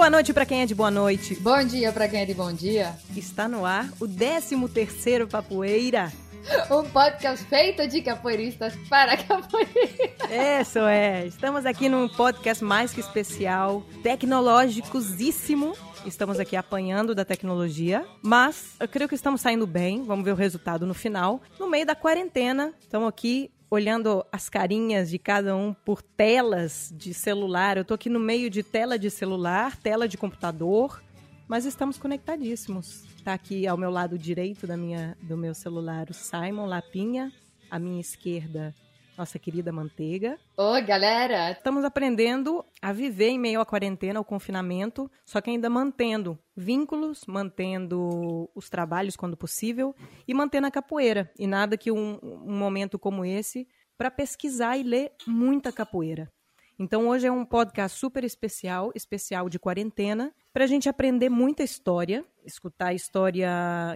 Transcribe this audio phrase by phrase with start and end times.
[0.00, 1.34] Boa noite para quem é de boa noite.
[1.40, 2.96] Bom dia para quem é de bom dia.
[3.14, 6.10] Está no ar o 13 terceiro Papoeira.
[6.72, 10.30] Um podcast feito de capoeiristas para capoeiristas.
[10.62, 11.26] Isso é.
[11.26, 15.74] Estamos aqui num podcast mais que especial, tecnológicosíssimo.
[16.06, 20.02] Estamos aqui apanhando da tecnologia, mas eu creio que estamos saindo bem.
[20.02, 21.42] Vamos ver o resultado no final.
[21.58, 27.14] No meio da quarentena, estamos aqui olhando as carinhas de cada um por telas de
[27.14, 27.76] celular.
[27.76, 31.00] Eu tô aqui no meio de tela de celular, tela de computador,
[31.46, 33.04] mas estamos conectadíssimos.
[33.22, 37.32] Tá aqui ao meu lado direito da minha, do meu celular o Simon Lapinha,
[37.70, 38.74] à minha esquerda
[39.20, 40.38] nossa querida Manteiga.
[40.56, 41.50] Oi, galera!
[41.50, 47.26] Estamos aprendendo a viver em meio à quarentena, ao confinamento, só que ainda mantendo vínculos,
[47.26, 49.94] mantendo os trabalhos quando possível
[50.26, 51.30] e mantendo a capoeira.
[51.38, 56.32] E nada que um, um momento como esse para pesquisar e ler muita capoeira.
[56.78, 61.62] Então hoje é um podcast super especial, especial de quarentena, para a gente aprender muita
[61.62, 63.50] história, escutar a história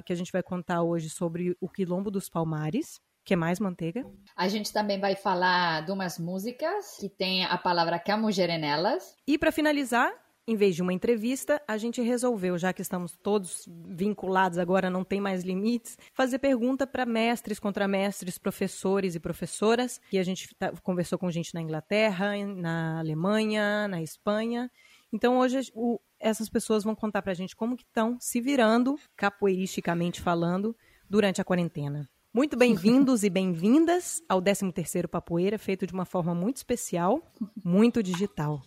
[0.05, 4.05] que a gente vai contar hoje sobre o Quilombo dos Palmares, que mais, Manteiga?
[4.37, 9.17] A gente também vai falar de umas músicas que tem a palavra camugere nelas.
[9.27, 10.13] E para finalizar,
[10.47, 15.03] em vez de uma entrevista, a gente resolveu, já que estamos todos vinculados agora, não
[15.03, 20.01] tem mais limites, fazer pergunta para mestres, contramestres, professores e professoras.
[20.13, 24.71] E a gente tá, conversou com gente na Inglaterra, na Alemanha, na Espanha.
[25.11, 28.99] Então hoje o, essas pessoas vão contar para a gente como que estão se virando,
[29.17, 30.77] capoeiristicamente falando,
[31.09, 32.07] durante a quarentena.
[32.35, 37.23] Muito bem-vindos e bem-vindas ao 13º Papoeira, feito de uma forma muito especial,
[37.65, 38.61] muito digital.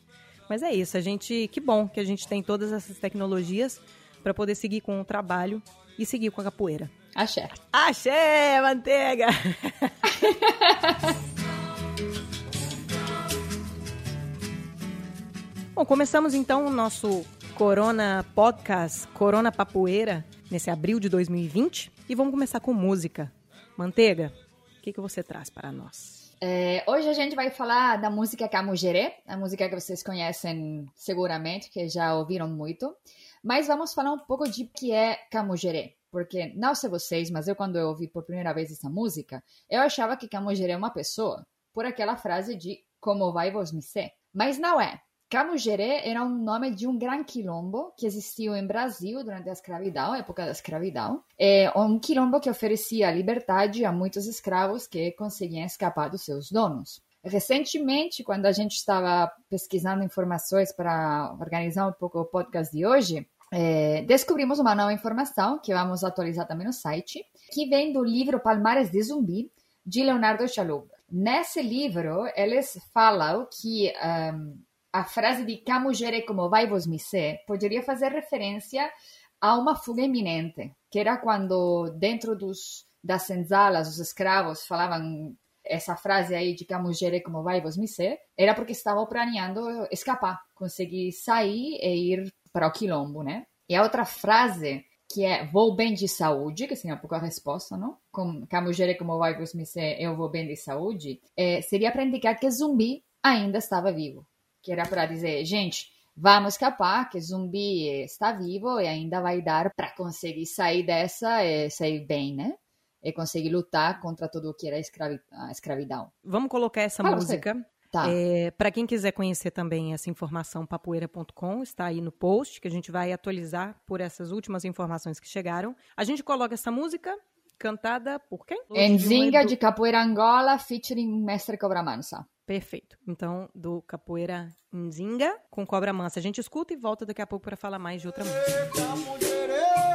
[0.50, 3.82] Mas é isso, a gente, que bom que a gente tem todas essas tecnologias
[4.24, 5.62] para poder seguir com o trabalho
[6.00, 6.90] e seguir com a capoeira.
[7.14, 7.50] Axé.
[7.74, 9.28] Axé, manteiga!
[15.76, 21.92] bom, começamos então o nosso Corona Podcast, Corona Papoeira, nesse abril de 2020.
[22.08, 23.30] E vamos começar com música.
[23.78, 24.34] Manteiga,
[24.80, 26.36] o que, que você traz para nós?
[26.42, 31.70] É, hoje a gente vai falar da música Camugere, a música que vocês conhecem seguramente,
[31.70, 32.96] que já ouviram muito.
[33.44, 35.96] Mas vamos falar um pouco de que é Camugere.
[36.10, 39.82] Porque, não sei vocês, mas eu quando eu ouvi por primeira vez essa música, eu
[39.82, 44.12] achava que Camugere é uma pessoa, por aquela frase de como vai vos me ser.
[44.34, 45.00] Mas não é.
[45.30, 50.16] Camugere era um nome de um grande quilombo que existiu em Brasil durante a escravidão,
[50.16, 51.22] época da escravidão.
[51.38, 57.02] É um quilombo que oferecia liberdade a muitos escravos que conseguiam escapar dos seus donos.
[57.22, 63.28] Recentemente, quando a gente estava pesquisando informações para organizar um pouco o podcast de hoje,
[63.52, 67.22] é, descobrimos uma nova informação que vamos atualizar também no site,
[67.52, 69.52] que vem do livro Palmares de Zumbi,
[69.86, 70.96] de Leonardo Chalupa.
[71.10, 73.94] Nesse livro, eles falam que
[74.34, 74.58] um,
[74.98, 78.92] a frase de camugere como vai vos ser poderia fazer referência
[79.40, 85.96] a uma fuga iminente, que era quando dentro dos, das senzalas os escravos falavam essa
[85.96, 91.78] frase aí de camugere como vai vos ser, era porque estavam planeando escapar, conseguir sair
[91.80, 93.46] e ir para o quilombo, né?
[93.70, 94.84] E a outra frase
[95.14, 97.98] que é vou bem de saúde, que seria um pouco a resposta, não?
[98.12, 102.40] Com camugere como vai vos ser, eu vou bem de saúde, é, seria para indicar
[102.40, 104.26] que zumbi ainda estava vivo
[104.62, 109.72] que era para dizer, gente, vamos escapar, que zumbi está vivo e ainda vai dar
[109.76, 112.56] para conseguir sair dessa e sair bem, né?
[113.04, 116.12] E conseguir lutar contra tudo o que era a escravidão.
[116.24, 117.56] Vamos colocar essa Fala música.
[117.92, 118.10] Tá.
[118.10, 122.72] É, para quem quiser conhecer também essa informação, papoeira.com está aí no post, que a
[122.72, 125.76] gente vai atualizar por essas últimas informações que chegaram.
[125.96, 127.16] A gente coloca essa música
[127.58, 128.62] cantada por quem?
[128.72, 132.28] Enzinga de Capoeira Angola, featuring Mestre Cobra Mansa.
[132.48, 132.98] Perfeito.
[133.06, 136.18] Então, do Capoeira Nzinga com Cobra Mansa.
[136.18, 139.87] A gente escuta e volta daqui a pouco para falar mais de outra música.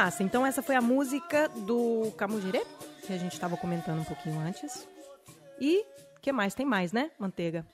[0.00, 2.64] Massa, então essa foi a música do Camugirê,
[3.06, 4.88] que a gente estava comentando um pouquinho antes.
[5.60, 5.84] E
[6.22, 6.54] que mais?
[6.54, 7.66] Tem mais, né, Manteiga?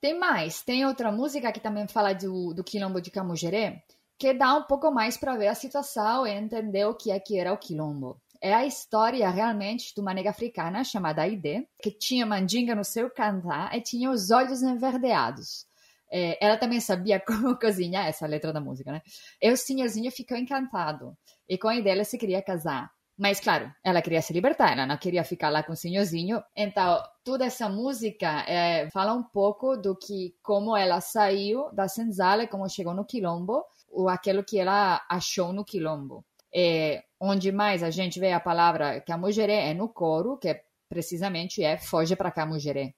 [0.00, 0.60] Tem mais.
[0.60, 3.80] Tem outra música que também fala do, do quilombo de Camugirê,
[4.18, 7.38] que dá um pouco mais para ver a situação e entender o que é que
[7.38, 8.20] era o quilombo.
[8.40, 13.08] É a história realmente de uma nega africana chamada Aide, que tinha mandinga no seu
[13.08, 15.64] cantar e tinha os olhos enverdeados.
[16.12, 19.00] É, ela também sabia como cozinhar, essa letra da música, né?
[19.40, 21.16] E o senhorzinho ficou encantado.
[21.48, 22.90] E com a ideia, ela se queria casar.
[23.16, 26.42] Mas, claro, ela queria se libertar, ela não queria ficar lá com o senhorzinho.
[26.56, 32.46] Então, toda essa música é, fala um pouco do que, como ela saiu da senzala,
[32.46, 36.24] como chegou no quilombo, ou aquilo que ela achou no quilombo.
[36.54, 41.62] É, onde mais a gente vê a palavra camugeré é no coro, que é, precisamente
[41.62, 42.94] é foge para camugeré.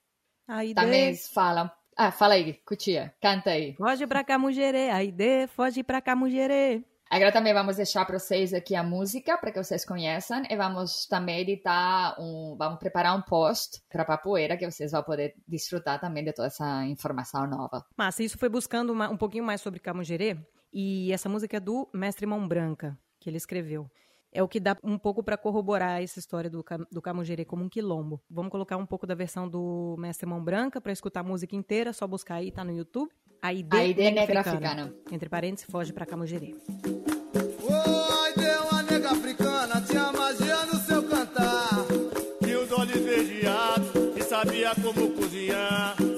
[0.75, 3.75] Também fala ah, fala aí, Cutia, canta aí.
[3.75, 6.82] Foge pra Camugerê, a ideia foge pra Camugerê.
[7.11, 11.06] Agora também vamos deixar para vocês aqui a música para que vocês conheçam e vamos
[11.06, 16.25] também editar um, vamos preparar um post para Papoeira que vocês vão poder desfrutar também
[16.25, 17.85] de toda essa informação nova.
[17.96, 20.37] Mas isso foi buscando uma, um pouquinho mais sobre Camugerê
[20.73, 23.88] e essa música é do Mestre Mão Branca que ele escreveu
[24.34, 27.69] é o que dá um pouco para corroborar essa história do, do Camugere como um
[27.69, 28.20] quilombo.
[28.28, 31.92] Vamos colocar um pouco da versão do Mestre Mão Branca para escutar a música inteira,
[31.92, 33.12] só buscar aí, tá no YouTube.
[33.40, 34.92] A ideia, a ideia negra africana.
[35.12, 36.04] Entre parênteses, foge para
[38.36, 41.84] deu uma nega africana, tinha magia no seu cantar.
[42.44, 46.13] E os olhos verdeados, e sabia como cozinhar.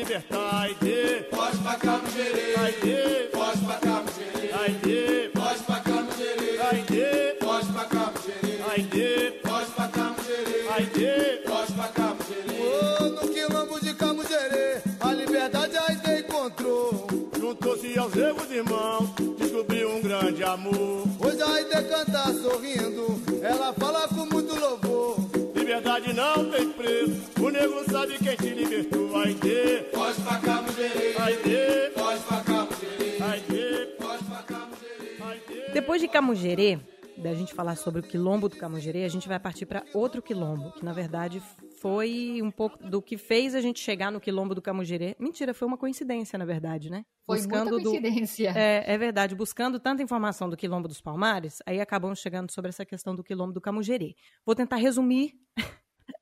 [0.00, 0.62] Libertar.
[0.62, 2.54] Ai dele, foge pra Camugere.
[2.56, 4.50] Ai dele, foge pra Camugere.
[4.52, 6.60] Ai dele, foge pra Camugere.
[6.60, 8.62] Ai dele, foge pra Camugere.
[8.70, 10.68] Ai dele, foge pra Camugere.
[10.70, 12.60] Ai dele, foge pra Camugere.
[12.60, 17.06] Oh, no quilombo de Camugere, a liberdade a Aide encontrou.
[17.38, 21.04] Juntou-se aos erros irmãos, descobriu um grande amor.
[21.20, 25.29] Hoje a Aide canta sorrindo, ela fala com muito louvor.
[25.70, 29.16] Liberdade não tem preço, o negro sabe quem te libertou.
[29.16, 31.14] Aide, foge pra Camugere.
[31.16, 33.22] Aide, foge pra Camugere.
[33.22, 35.72] Aide, foge pra Camugere.
[35.72, 36.80] Depois de Camugere,
[37.20, 40.72] da gente falar sobre o quilombo do Camugere, a gente vai partir para outro quilombo,
[40.72, 41.42] que na verdade
[41.80, 45.16] foi um pouco do que fez a gente chegar no quilombo do Camugere.
[45.18, 47.04] Mentira, foi uma coincidência, na verdade, né?
[47.26, 48.52] Foi buscando muita coincidência.
[48.52, 52.70] Do, é, é, verdade, buscando tanta informação do quilombo dos Palmares, aí acabamos chegando sobre
[52.70, 54.16] essa questão do quilombo do Camugere.
[54.44, 55.32] Vou tentar resumir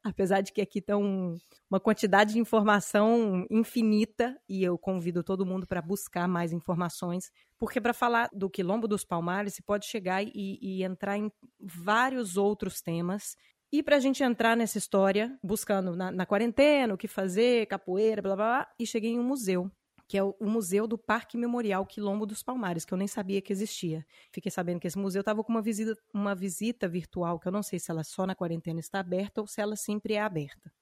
[0.03, 1.37] apesar de que aqui um,
[1.71, 7.81] uma quantidade de informação infinita e eu convido todo mundo para buscar mais informações, porque
[7.81, 11.31] para falar do Quilombo dos Palmares se pode chegar e, e entrar em
[11.61, 13.37] vários outros temas.
[13.71, 18.23] E para a gente entrar nessa história, buscando na, na, quarentena, o que fazer, capoeira,
[18.23, 19.71] blá, blá, blá, e cheguei em um museu
[20.09, 23.53] que é o, Museu do Parque Memorial Quilombo dos Palmares, que eu nem sabia que
[23.53, 24.05] existia.
[24.33, 27.63] Fiquei sabendo que esse museu estava com uma visita, uma visita virtual, que eu não
[27.63, 30.73] sei se ela só na quarentena está aberta ou se ela sempre é aberta.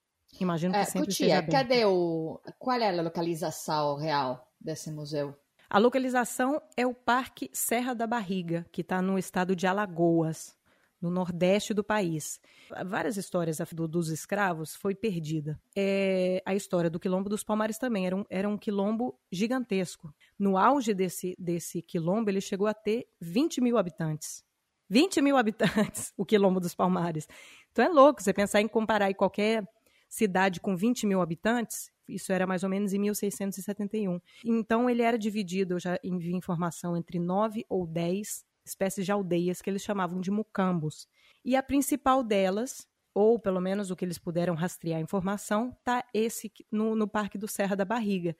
[0.41, 1.57] Imagino que é, sempre Cutia, seja aberta.
[1.57, 2.41] cadê o...
[2.57, 5.35] Qual é a localização real desse museu?
[5.69, 10.57] A localização é o Parque Serra da Barriga, que está no estado de Alagoas
[11.01, 12.41] no nordeste do país.
[12.87, 15.61] Várias histórias do, dos escravos foi perdida.
[15.77, 20.15] É, a história do quilombo dos Palmares também era um, era um quilombo gigantesco.
[20.39, 24.45] No auge desse, desse quilombo, ele chegou a ter 20 mil habitantes.
[24.89, 27.27] 20 mil habitantes, o quilombo dos Palmares.
[27.73, 29.67] Então é louco você pensar em comparar qualquer
[30.09, 34.21] cidade com 20 mil habitantes, isso era mais ou menos em 1671.
[34.45, 39.63] Então ele era dividido, eu já enviei informação, entre nove ou dez espécies de aldeias
[39.63, 41.09] que eles chamavam de mucambos.
[41.45, 46.05] E a principal delas, ou pelo menos o que eles puderam rastrear a informação, está
[46.13, 48.37] esse no, no Parque do Serra da Barriga.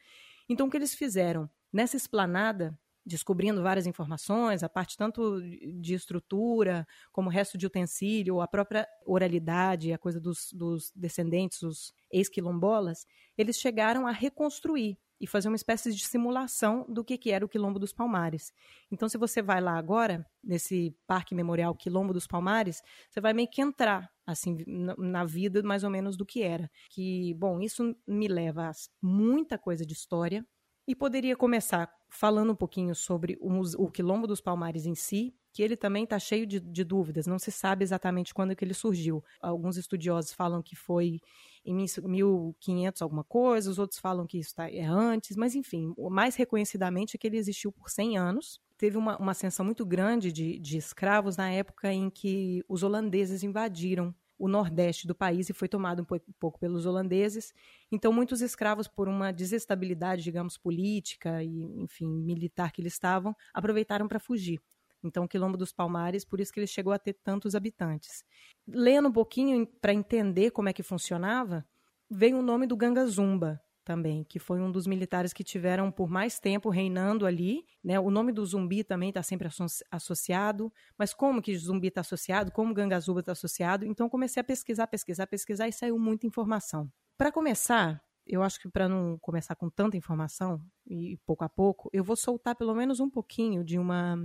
[0.49, 1.49] Então, o que eles fizeram?
[1.73, 8.41] Nessa esplanada, descobrindo várias informações, a parte tanto de estrutura, como o resto de utensílio,
[8.41, 13.07] a própria oralidade, a coisa dos, dos descendentes, os ex-quilombolas,
[13.39, 17.49] eles chegaram a reconstruir e fazer uma espécie de simulação do que, que era o
[17.49, 18.53] Quilombo dos Palmares.
[18.91, 23.49] Então, se você vai lá agora, nesse Parque Memorial Quilombo dos Palmares, você vai meio
[23.49, 24.57] que entrar assim
[24.99, 26.71] na vida mais ou menos do que era.
[26.91, 30.45] Que, bom, isso me leva a muita coisa de história
[30.87, 35.63] e poderia começar falando um pouquinho sobre o, o Quilombo dos Palmares em si, que
[35.63, 39.25] ele também está cheio de, de, dúvidas, não se sabe exatamente quando que ele surgiu.
[39.41, 41.19] Alguns estudiosos falam que foi
[41.65, 46.11] em 1500 alguma coisa, os outros falam que isso tá, é antes, mas enfim, o
[46.11, 48.61] mais reconhecidamente é que ele existiu por 100 anos.
[48.77, 53.43] Teve uma, uma ascensão muito grande de, de escravos na época em que os holandeses
[53.43, 57.55] invadiram o nordeste do país e foi tomado um pouco pelos holandeses.
[57.91, 64.07] Então, muitos escravos, por uma desestabilidade, digamos, política e, enfim, militar que eles estavam, aproveitaram
[64.07, 64.61] para fugir.
[65.03, 68.25] Então, o Quilombo dos Palmares, por isso que ele chegou a ter tantos habitantes.
[68.67, 71.65] Lendo um pouquinho para entender como é que funcionava,
[72.11, 76.41] veio o nome do Gangazumba também, que foi um dos militares que tiveram por mais
[76.41, 77.65] tempo reinando ali.
[77.85, 77.99] Né?
[78.01, 79.49] O nome do zumbi também está sempre
[79.93, 80.73] associado.
[80.99, 82.51] Mas como que zumbi está associado?
[82.51, 83.87] Como Gangazumba está associado?
[83.87, 86.91] Então, comecei a pesquisar, pesquisar, pesquisar e saiu muita informação.
[87.17, 91.89] Para começar, eu acho que para não começar com tanta informação e pouco a pouco,
[91.93, 94.19] eu vou soltar pelo menos um pouquinho de uma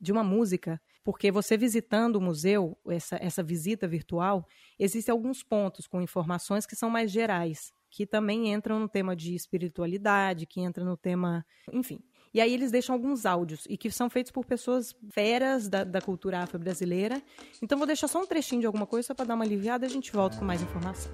[0.00, 4.46] de uma música, porque você visitando o museu, essa, essa visita virtual,
[4.78, 9.34] existem alguns pontos com informações que são mais gerais, que também entram no tema de
[9.34, 12.00] espiritualidade, que entra no tema, enfim.
[12.32, 16.00] E aí eles deixam alguns áudios, e que são feitos por pessoas feras da, da
[16.00, 17.20] cultura afro-brasileira.
[17.60, 19.88] Então vou deixar só um trechinho de alguma coisa só para dar uma aliviada e
[19.88, 21.10] a gente volta com mais informação.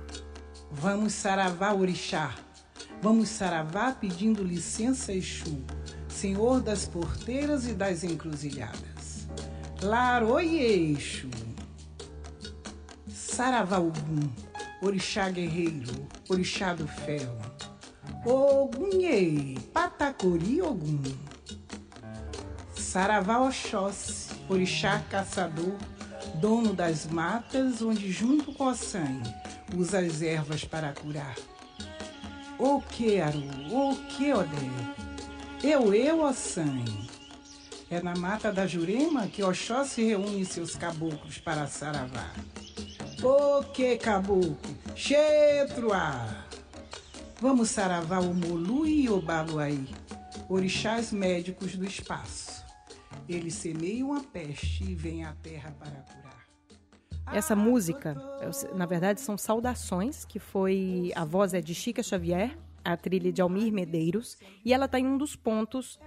[0.71, 2.35] Vamos saravá orixá.
[3.01, 5.65] Vamos saravá pedindo licença Exu,
[6.17, 9.29] Senhor das porteiras e das encruzilhadas.
[9.83, 11.29] Laroie Exu.
[13.07, 14.33] Saravá Ogum,
[14.81, 15.93] orixá guerreiro,
[16.27, 17.37] orixá do ferro.
[18.25, 21.03] Ogunhê, Patacori Ogum.
[22.75, 25.77] Saravá Oxóssi, orixá caçador,
[26.37, 29.31] dono das matas, onde junto com a sangue
[29.77, 31.37] usa as ervas para curar.
[32.59, 35.06] O que, Aru, o que, Odé?
[35.63, 37.11] Eu, eu, sangue.
[37.91, 42.31] É na mata da Jurema que Oxóssi reúne seus caboclos para saravá.
[43.23, 44.57] O que, caboclo?
[44.95, 46.45] Xetruá!
[47.41, 49.87] Vamos saravar o Molu e o Baluaí,
[50.49, 52.65] orixás médicos do espaço.
[53.29, 56.47] Eles semeiam a peste e vêm à terra para curar.
[57.33, 58.15] Essa música,
[58.75, 61.13] na verdade, são saudações, que foi.
[61.15, 62.57] A voz é de Chica Xavier,
[62.87, 65.99] a trilha de Almir Medeiros, e ela está em um dos pontos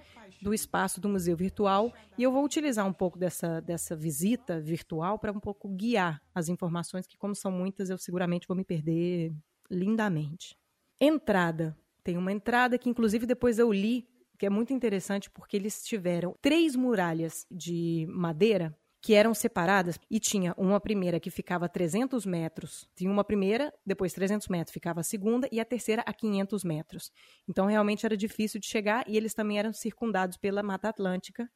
[0.41, 1.93] do espaço do Museu Virtual.
[2.17, 6.47] E eu vou utilizar um pouco dessa, dessa visita virtual para um pouco guiar as
[6.47, 9.33] informações, que, como são muitas, eu seguramente vou me perder
[9.69, 10.57] lindamente.
[10.99, 11.77] Entrada.
[12.03, 14.07] Tem uma entrada que, inclusive, depois eu li,
[14.37, 20.19] que é muito interessante, porque eles tiveram três muralhas de madeira que eram separadas e
[20.19, 24.99] tinha uma primeira que ficava a 300 metros, tinha uma primeira, depois 300 metros ficava
[24.99, 27.11] a segunda e a terceira a 500 metros.
[27.47, 31.49] Então realmente era difícil de chegar e eles também eram circundados pela Mata Atlântica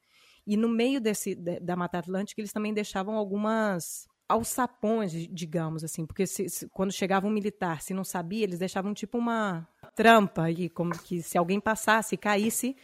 [0.48, 6.26] e no meio desse da Mata Atlântica eles também deixavam algumas alçapões, digamos assim, porque
[6.26, 10.70] se, se, quando chegava um militar, se não sabia, eles deixavam tipo uma trampa aí,
[10.70, 12.76] como que se alguém passasse, caísse,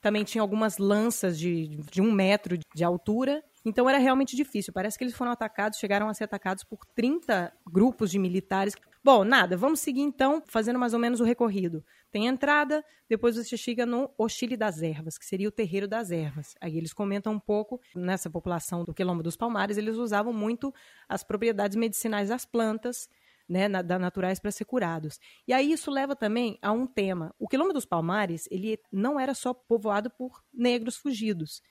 [0.00, 3.42] também tinha algumas lanças de, de um metro de altura.
[3.64, 4.72] Então era realmente difícil.
[4.72, 8.74] Parece que eles foram atacados, chegaram a ser atacados por 30 grupos de militares.
[9.02, 11.84] Bom, nada, vamos seguir então, fazendo mais ou menos o recorrido.
[12.10, 16.54] Tem entrada, depois você chega no Oxile das Ervas, que seria o terreiro das ervas.
[16.60, 20.72] Aí eles comentam um pouco, nessa população do Quilombo dos Palmares, eles usavam muito
[21.08, 23.08] as propriedades medicinais das plantas,
[23.48, 25.18] né, na, da naturais para ser curados.
[25.46, 27.34] E aí isso leva também a um tema.
[27.38, 31.62] O Quilombo dos Palmares, ele não era só povoado por negros fugidos.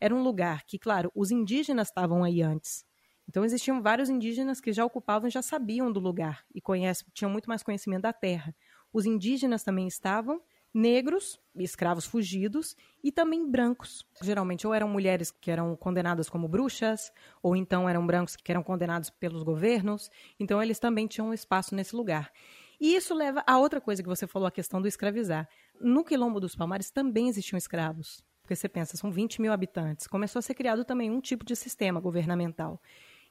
[0.00, 2.84] Era um lugar que, claro, os indígenas estavam aí antes.
[3.28, 7.48] Então existiam vários indígenas que já ocupavam já sabiam do lugar e conhecem, tinham muito
[7.48, 8.54] mais conhecimento da terra.
[8.92, 10.42] Os indígenas também estavam,
[10.74, 14.04] negros, escravos fugidos, e também brancos.
[14.22, 18.62] Geralmente, ou eram mulheres que eram condenadas como bruxas, ou então eram brancos que eram
[18.62, 20.10] condenados pelos governos.
[20.38, 22.32] Então, eles também tinham espaço nesse lugar.
[22.80, 25.48] E isso leva a outra coisa que você falou, a questão do escravizar.
[25.80, 28.24] No Quilombo dos Palmares também existiam escravos.
[28.50, 30.08] Porque você pensa, são 20 mil habitantes.
[30.08, 32.82] Começou a ser criado também um tipo de sistema governamental.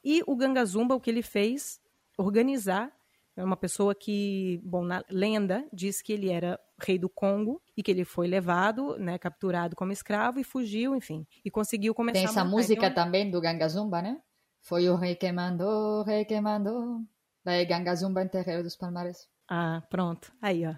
[0.02, 1.78] E o Gangazumba, o que ele fez?
[2.16, 2.90] Organizar
[3.36, 7.82] é uma pessoa que, bom, na lenda diz que ele era rei do Congo e
[7.82, 12.24] que ele foi levado, né, capturado como escravo e fugiu, enfim, e conseguiu começar Tem
[12.24, 13.04] essa música então...
[13.04, 14.22] também do Gangazumba, né?
[14.62, 17.02] Foi o rei que mandou, o rei que mandou.
[17.44, 19.28] Daí Gangazumba em Terreiro dos Palmares.
[19.46, 20.32] Ah, pronto.
[20.40, 20.74] Aí, ó.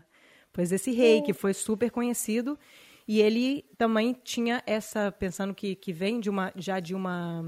[0.53, 2.59] Pois esse rei que foi super conhecido
[3.07, 7.45] e ele também tinha essa pensando que, que vem de uma já de uma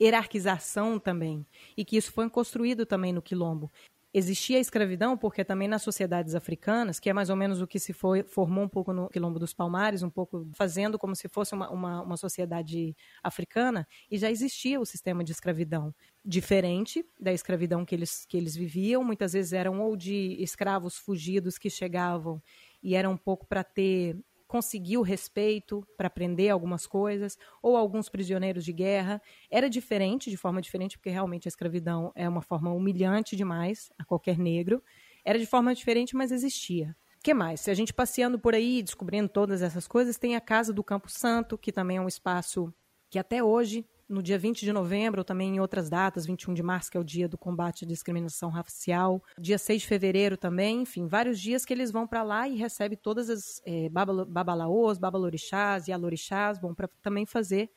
[0.00, 1.46] hierarquização também
[1.76, 3.70] e que isso foi construído também no quilombo
[4.18, 7.78] existia a escravidão, porque também nas sociedades africanas, que é mais ou menos o que
[7.78, 11.54] se foi, formou um pouco no Quilombo dos Palmares, um pouco fazendo como se fosse
[11.54, 15.94] uma, uma, uma sociedade africana, e já existia o sistema de escravidão.
[16.24, 21.58] Diferente da escravidão que eles, que eles viviam, muitas vezes eram ou de escravos fugidos
[21.58, 22.42] que chegavam
[22.82, 24.16] e eram um pouco para ter
[24.56, 29.20] conseguiu respeito para aprender algumas coisas, ou alguns prisioneiros de guerra.
[29.50, 34.04] Era diferente, de forma diferente, porque realmente a escravidão é uma forma humilhante demais a
[34.04, 34.82] qualquer negro.
[35.26, 36.96] Era de forma diferente, mas existia.
[37.22, 37.60] Que mais?
[37.60, 41.10] Se a gente passeando por aí, descobrindo todas essas coisas, tem a Casa do Campo
[41.10, 42.72] Santo, que também é um espaço
[43.10, 46.62] que até hoje no dia 20 de novembro, ou também em outras datas, 21 de
[46.62, 50.82] março, que é o dia do combate à discriminação racial, dia 6 de fevereiro também,
[50.82, 55.88] enfim, vários dias que eles vão para lá e recebem todas as é, babalaôs, babalorixás
[55.88, 57.70] e alorixás, vão para também fazer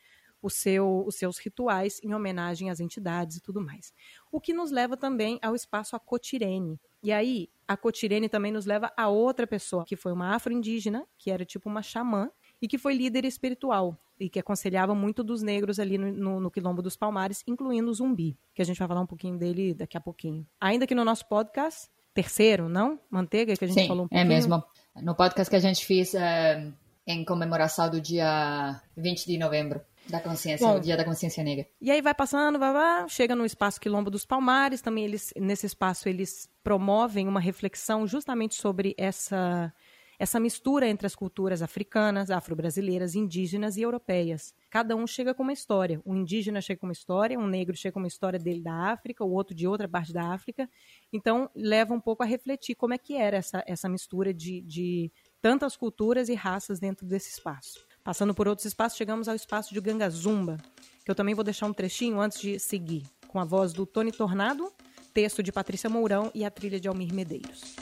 [0.48, 3.92] seu, os seus rituais em homenagem às entidades e tudo mais.
[4.32, 6.80] O que nos leva também ao espaço Acotirene.
[7.02, 11.32] E aí, a Cotirene também nos leva a outra pessoa, que foi uma afro-indígena, que
[11.32, 12.30] era tipo uma xamã,
[12.62, 16.52] e que foi líder espiritual e que aconselhava muito dos negros ali no, no, no,
[16.52, 19.96] Quilombo dos Palmares, incluindo o Zumbi, que a gente vai falar um pouquinho dele daqui
[19.96, 20.46] a pouquinho.
[20.60, 23.00] Ainda que no nosso podcast, terceiro, não?
[23.10, 24.32] Manteiga, que a gente Sim, falou um é pouquinho.
[24.32, 24.64] é mesmo.
[24.98, 26.68] No podcast que a gente fez é,
[27.08, 29.82] em comemoração do dia 20 de novembro.
[30.08, 31.68] Da consciência, Bom, o dia da consciência negra.
[31.80, 35.68] E aí vai passando, vai, vai, chega no espaço Quilombo dos Palmares, também eles, nesse
[35.68, 39.72] espaço eles promovem uma reflexão justamente sobre essa
[40.20, 44.54] essa mistura entre as culturas africanas, afro-brasileiras, indígenas e europeias.
[44.70, 46.02] Cada um chega com uma história.
[46.06, 49.24] Um indígena chega com uma história, um negro chega com uma história dele da África,
[49.24, 50.70] o outro de outra parte da África.
[51.14, 55.10] Então, leva um pouco a refletir como é que era essa, essa mistura de, de
[55.42, 57.88] tantas culturas e raças dentro desse espaço.
[58.04, 60.58] Passando por outros espaços, chegamos ao espaço de Gangazumba,
[61.06, 64.12] que eu também vou deixar um trechinho antes de seguir, com a voz do Tony
[64.12, 64.70] Tornado,
[65.14, 67.76] texto de Patrícia Mourão e a trilha de Almir Medeiros.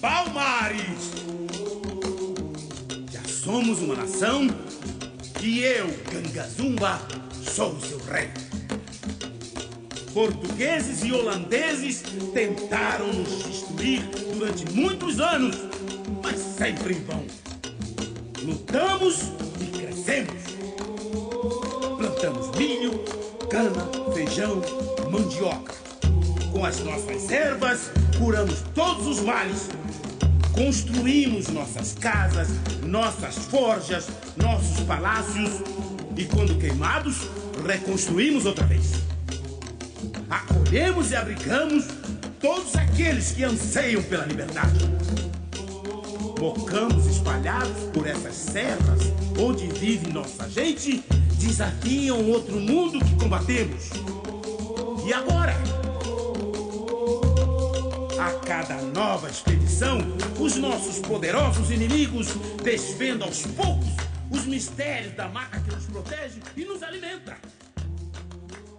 [0.00, 1.12] Palmares!
[3.12, 4.48] Já somos uma nação
[5.42, 7.00] e eu, Gangazumba,
[7.44, 8.30] sou seu rei.
[10.14, 12.02] Portugueses e holandeses
[12.32, 14.02] tentaram nos destruir
[14.34, 15.56] durante muitos anos,
[16.22, 17.26] mas sempre em vão.
[18.42, 20.42] Lutamos e crescemos.
[21.98, 23.04] Plantamos milho,
[23.50, 24.62] cana, feijão,
[25.10, 25.74] mandioca.
[26.50, 29.68] Com as nossas ervas, curamos todos os males.
[30.52, 32.48] Construímos nossas casas,
[32.84, 35.50] nossas forjas, nossos palácios
[36.16, 37.28] e, quando queimados,
[37.66, 38.92] reconstruímos outra vez.
[40.28, 41.86] Acolhemos e abrigamos
[42.40, 44.78] todos aqueles que anseiam pela liberdade.
[46.38, 51.02] Bocamos espalhados por essas serras onde vive nossa gente
[51.38, 53.90] desafiam outro mundo que combatemos.
[55.06, 55.79] E agora?
[58.30, 59.98] A cada nova expedição,
[60.38, 62.28] os nossos poderosos inimigos
[62.62, 63.88] desvendam aos poucos
[64.30, 67.36] os mistérios da mata que nos protege e nos alimenta.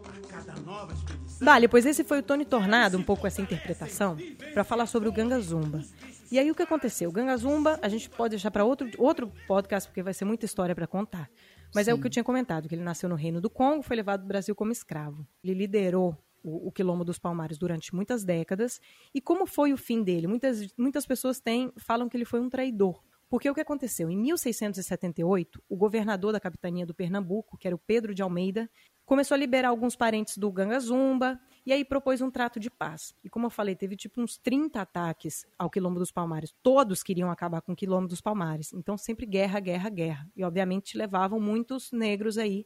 [0.05, 1.45] A cada nova expedição.
[1.45, 4.17] Dali, pois esse foi o Tony Tornado, um pouco essa interpretação,
[4.53, 5.83] para falar sobre o Ganga Zumba.
[6.31, 7.09] E aí o que aconteceu?
[7.09, 10.45] O Ganga Zumba, a gente pode deixar para outro, outro podcast, porque vai ser muita
[10.45, 11.29] história para contar.
[11.75, 11.91] Mas Sim.
[11.91, 14.21] é o que eu tinha comentado, que ele nasceu no Reino do Congo, foi levado
[14.21, 15.27] do Brasil como escravo.
[15.43, 18.81] Ele liderou o, o, Quilombo dos Palmares durante muitas décadas.
[19.13, 20.27] E como foi o fim dele?
[20.27, 23.01] Muitas, muitas pessoas têm, falam que ele foi um traidor.
[23.29, 24.09] Porque o que aconteceu?
[24.09, 28.69] Em 1678, o governador da capitania do Pernambuco, que era o Pedro de Almeida,
[29.05, 33.15] começou a liberar alguns parentes do Ganga Zumba e aí propôs um trato de paz.
[33.23, 36.53] E como eu falei, teve tipo uns 30 ataques ao Quilombo dos Palmares.
[36.61, 38.73] Todos queriam acabar com o Quilombo dos Palmares.
[38.73, 40.27] Então sempre guerra, guerra, guerra.
[40.35, 42.65] E obviamente levavam muitos negros aí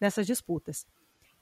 [0.00, 0.86] nessas disputas.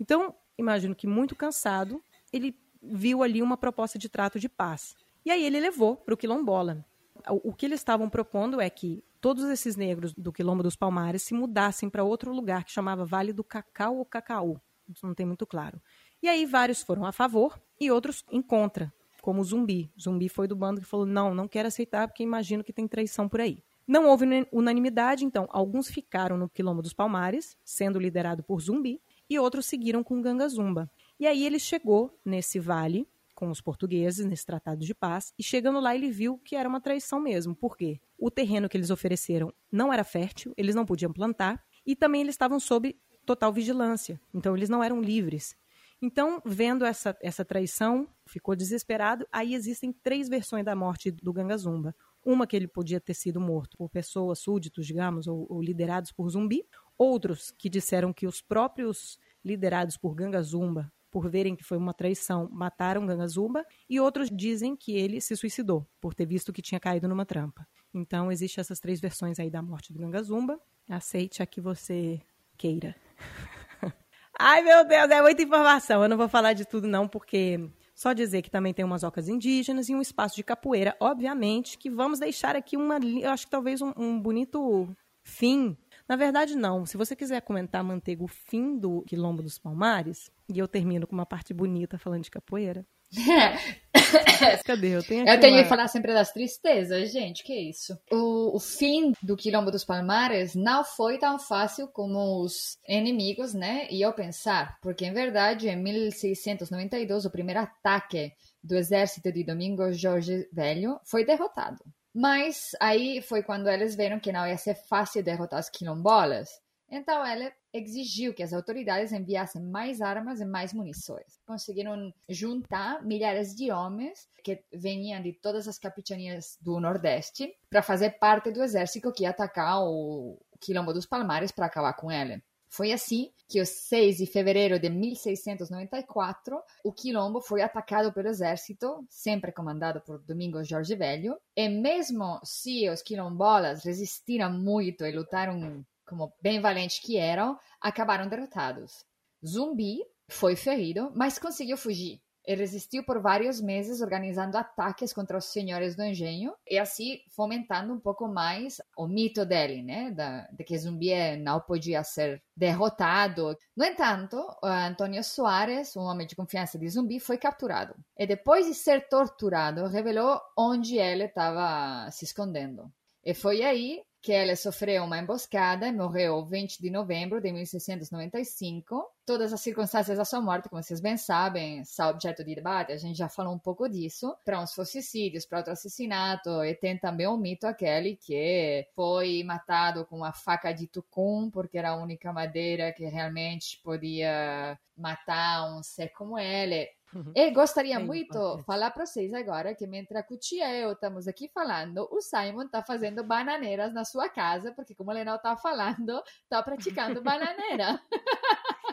[0.00, 4.94] Então, imagino que muito cansado, ele viu ali uma proposta de trato de paz.
[5.24, 6.84] E aí ele levou para o quilombola.
[7.28, 11.32] O, que eles estavam propondo é que todos esses negros do Quilombo dos Palmares se
[11.32, 14.60] mudassem para outro lugar que chamava Vale do Cacau ou Cacaú.
[14.86, 15.80] Isso não tem muito claro.
[16.22, 19.90] E aí vários foram a favor e outros em contra, como o Zumbi.
[19.96, 22.86] O Zumbi foi do bando que falou: não, não quero aceitar porque imagino que tem
[22.86, 23.62] traição por aí.
[23.86, 29.38] Não houve unanimidade, então alguns ficaram no Quilombo dos Palmares, sendo liderado por Zumbi, e
[29.38, 30.90] outros seguiram com Ganga Zumba.
[31.18, 35.80] E aí ele chegou nesse vale com os portugueses, nesse tratado de paz, e chegando
[35.80, 37.54] lá ele viu que era uma traição mesmo.
[37.54, 38.00] Por quê?
[38.16, 42.34] O terreno que eles ofereceram não era fértil, eles não podiam plantar, e também eles
[42.34, 44.20] estavam sob total vigilância.
[44.32, 45.56] Então eles não eram livres.
[46.00, 49.26] Então, vendo essa, essa traição, ficou desesperado.
[49.32, 51.94] Aí existem três versões da morte do Gangazumba.
[52.24, 56.28] Uma que ele podia ter sido morto por pessoas súditos, digamos, ou, ou liderados por
[56.28, 56.66] zumbi.
[56.96, 62.48] Outros que disseram que os próprios liderados por Gangazumba, por verem que foi uma traição,
[62.50, 63.64] mataram Gangazumba.
[63.88, 67.66] E outros dizem que ele se suicidou, por ter visto que tinha caído numa trampa.
[67.92, 70.60] Então, existem essas três versões aí da morte do Gangazumba.
[70.88, 72.20] Aceite a que você
[72.56, 72.96] queira.
[74.38, 76.02] Ai, meu Deus, é muita informação.
[76.02, 79.28] Eu não vou falar de tudo, não, porque só dizer que também tem umas ocas
[79.28, 82.98] indígenas e um espaço de capoeira, obviamente, que vamos deixar aqui uma.
[82.98, 84.88] Eu acho que talvez um, um bonito
[85.22, 85.76] fim.
[86.08, 86.84] Na verdade, não.
[86.84, 91.14] Se você quiser comentar, Manteiga, o fim do Quilombo dos Palmares, e eu termino com
[91.14, 92.86] uma parte bonita falando de capoeira.
[94.64, 94.96] Cadê?
[94.96, 95.62] Eu tenho, eu tenho uma...
[95.62, 97.96] que falar sempre das tristezas, gente, que isso.
[98.10, 103.86] O, o, fim do Quilombo dos Palmares não foi tão fácil como os inimigos, né,
[103.90, 110.48] iam pensar, porque em verdade, em 1692, o primeiro ataque do exército de Domingos Jorge
[110.52, 111.84] Velho foi derrotado.
[112.14, 116.48] Mas aí foi quando eles viram que não ia ser fácil derrotar os quilombolas.
[116.88, 121.40] Então ela exigiu que as autoridades enviassem mais armas e mais munições.
[121.44, 128.10] Conseguiram juntar milhares de homens que vinham de todas as capitanias do Nordeste para fazer
[128.18, 132.40] parte do exército que ia atacar o Quilombo dos Palmares para acabar com ele.
[132.76, 139.06] Foi assim que, o 6 de fevereiro de 1694, o Quilombo foi atacado pelo exército,
[139.08, 145.86] sempre comandado por Domingos Jorge Velho, e mesmo se os quilombolas resistiram muito e lutaram
[146.04, 149.04] como bem valentes que eram, acabaram derrotados.
[149.46, 155.46] Zumbi foi ferido, mas conseguiu fugir e resistiu por vários meses organizando ataques contra os
[155.46, 160.62] senhores do engenho e assim fomentando um pouco mais o mito dele, né, da, de
[160.64, 163.56] que Zumbi não podia ser derrotado.
[163.76, 168.74] No entanto, Antônio Soares, um homem de confiança de Zumbi, foi capturado e depois de
[168.74, 172.92] ser torturado, revelou onde ele estava se escondendo.
[173.24, 179.06] E foi aí que ela sofreu uma emboscada morreu 20 de novembro de 1695.
[179.26, 182.96] Todas as circunstâncias da sua morte, como vocês bem sabem, são objeto de debate, a
[182.96, 184.34] gente já falou um pouco disso.
[184.42, 190.06] Para uns fossicídios, para outro assassinato, e tem também o mito aquele que foi matado
[190.06, 195.82] com uma faca de tucum, porque era a única madeira que realmente podia matar um
[195.82, 196.88] ser como ele.
[197.14, 197.32] Uhum.
[197.34, 201.28] E gostaria muito de falar para vocês agora que, mentre a Cutia e eu estamos
[201.28, 205.56] aqui falando, o Simon está fazendo bananeiras na sua casa, porque, como ele não está
[205.56, 208.00] falando, está praticando bananeira.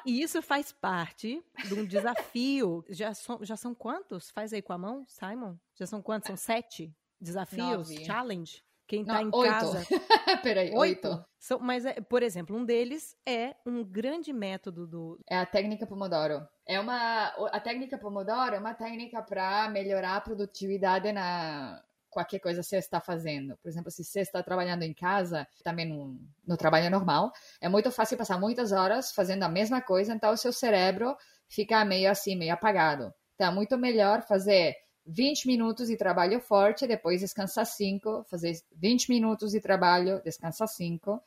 [0.05, 2.83] E isso faz parte de um desafio.
[2.89, 4.29] Já, são, já são quantos?
[4.29, 5.55] Faz aí com a mão, Simon?
[5.75, 6.27] Já são quantos?
[6.27, 7.89] São sete desafios?
[7.89, 8.05] Nove.
[8.05, 8.63] Challenge?
[8.91, 9.49] Quem está em oito.
[9.49, 9.85] casa.
[10.43, 11.07] Peraí, oito.
[11.07, 11.25] oito.
[11.39, 15.17] São, mas, é, por exemplo, um deles é um grande método do.
[15.29, 16.45] É a técnica Pomodoro.
[16.71, 17.25] É uma.
[17.51, 23.01] A técnica Pomodoro é uma técnica para melhorar a produtividade na, qualquer coisa você está
[23.01, 23.57] fazendo.
[23.57, 27.91] Por exemplo, se você está trabalhando em casa, também no, no, trabalho normal, é muito
[27.91, 31.13] fácil passar muitas horas fazendo a mesma coisa, então o seu cérebro
[31.45, 33.13] fica meio assim, meio apagado.
[33.35, 39.09] Então é muito melhor fazer 20 minutos de trabalho forte, depois descansar 5, fazer 20
[39.09, 41.21] minutos de trabalho, descansar 5.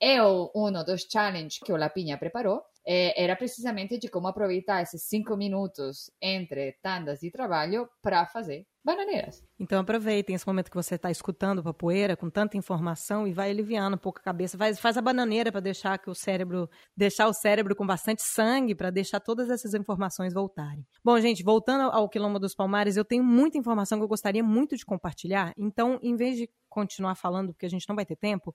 [0.00, 4.80] E o, um dos challenges que o Lapinha preparou é, era precisamente de como aproveitar
[4.80, 9.44] esses 5 minutos entre tandas de trabalho para fazer bananeiras.
[9.60, 13.50] Então aproveitem esse momento que você está escutando a poeira com tanta informação e vai
[13.50, 14.56] aliviando um pouco a cabeça.
[14.56, 18.74] Faz, faz a bananeira para deixar que o cérebro, deixar o cérebro com bastante sangue
[18.74, 20.86] para deixar todas essas informações voltarem.
[21.04, 24.78] Bom, gente, voltando ao Quilombo dos Palmares, eu tenho muita informação que eu gostaria muito
[24.78, 25.52] de compartilhar.
[25.58, 28.54] Então, em vez de continuar falando, porque a gente não vai ter tempo,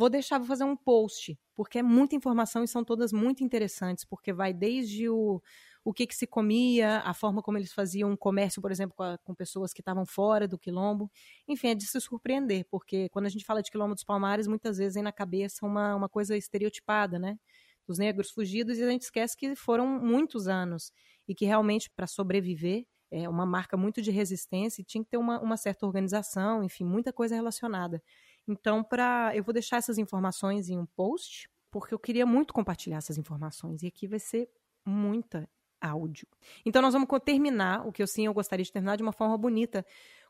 [0.00, 4.04] vou deixar, vou fazer um post, porque é muita informação e são todas muito interessantes,
[4.04, 5.42] porque vai desde o
[5.82, 9.16] o que, que se comia, a forma como eles faziam comércio, por exemplo, com, a,
[9.18, 11.10] com pessoas que estavam fora do quilombo.
[11.48, 14.76] Enfim, é de se surpreender, porque quando a gente fala de quilombo dos Palmares, muitas
[14.76, 17.38] vezes vem na cabeça uma, uma coisa estereotipada, né?
[17.86, 20.92] Dos negros fugidos, e a gente esquece que foram muitos anos
[21.26, 25.16] e que realmente, para sobreviver, é uma marca muito de resistência e tinha que ter
[25.16, 28.02] uma, uma certa organização, enfim, muita coisa relacionada.
[28.48, 32.98] Então, para eu vou deixar essas informações em um post, porque eu queria muito compartilhar
[32.98, 33.82] essas informações.
[33.82, 34.48] E aqui vai ser
[34.84, 35.48] muita
[35.80, 36.26] áudio.
[36.64, 39.36] Então nós vamos terminar, o que eu sim eu gostaria de terminar de uma forma
[39.38, 39.84] bonita,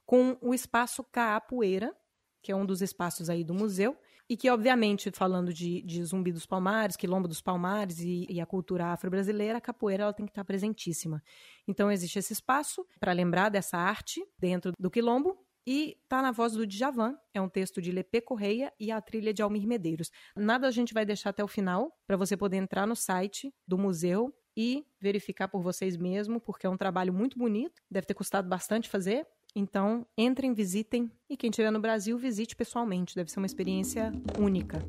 [0.07, 1.94] com o espaço Caapoeira,
[2.42, 3.96] que é um dos espaços aí do museu,
[4.29, 8.46] e que, obviamente, falando de, de Zumbi dos Palmares, Quilombo dos Palmares e, e a
[8.46, 11.20] cultura afro-brasileira, a capoeira ela tem que estar presentíssima.
[11.66, 16.53] Então, existe esse espaço para lembrar dessa arte dentro do Quilombo, e tá na voz
[16.55, 20.11] do Djavan, é um texto de Lepê Correia e a trilha de Almir Medeiros.
[20.35, 23.79] Nada a gente vai deixar até o final, para você poder entrar no site do
[23.79, 28.49] museu e verificar por vocês mesmos, porque é um trabalho muito bonito, deve ter custado
[28.49, 29.27] bastante fazer.
[29.55, 34.85] Então, entrem, visitem e quem estiver no Brasil, visite pessoalmente, deve ser uma experiência única.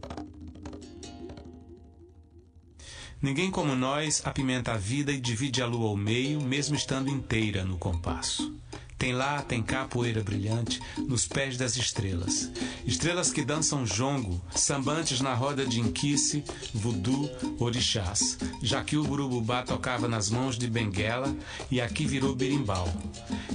[3.21, 7.63] Ninguém como nós apimenta a vida e divide a lua ao meio, mesmo estando inteira
[7.63, 8.51] no compasso.
[9.01, 12.51] Tem lá, tem cá poeira brilhante nos pés das estrelas.
[12.85, 18.37] Estrelas que dançam jongo, sambantes na roda de inquice, voodoo, orixás.
[18.61, 21.35] Já que o burububá tocava nas mãos de Benguela
[21.71, 22.87] e aqui virou berimbau.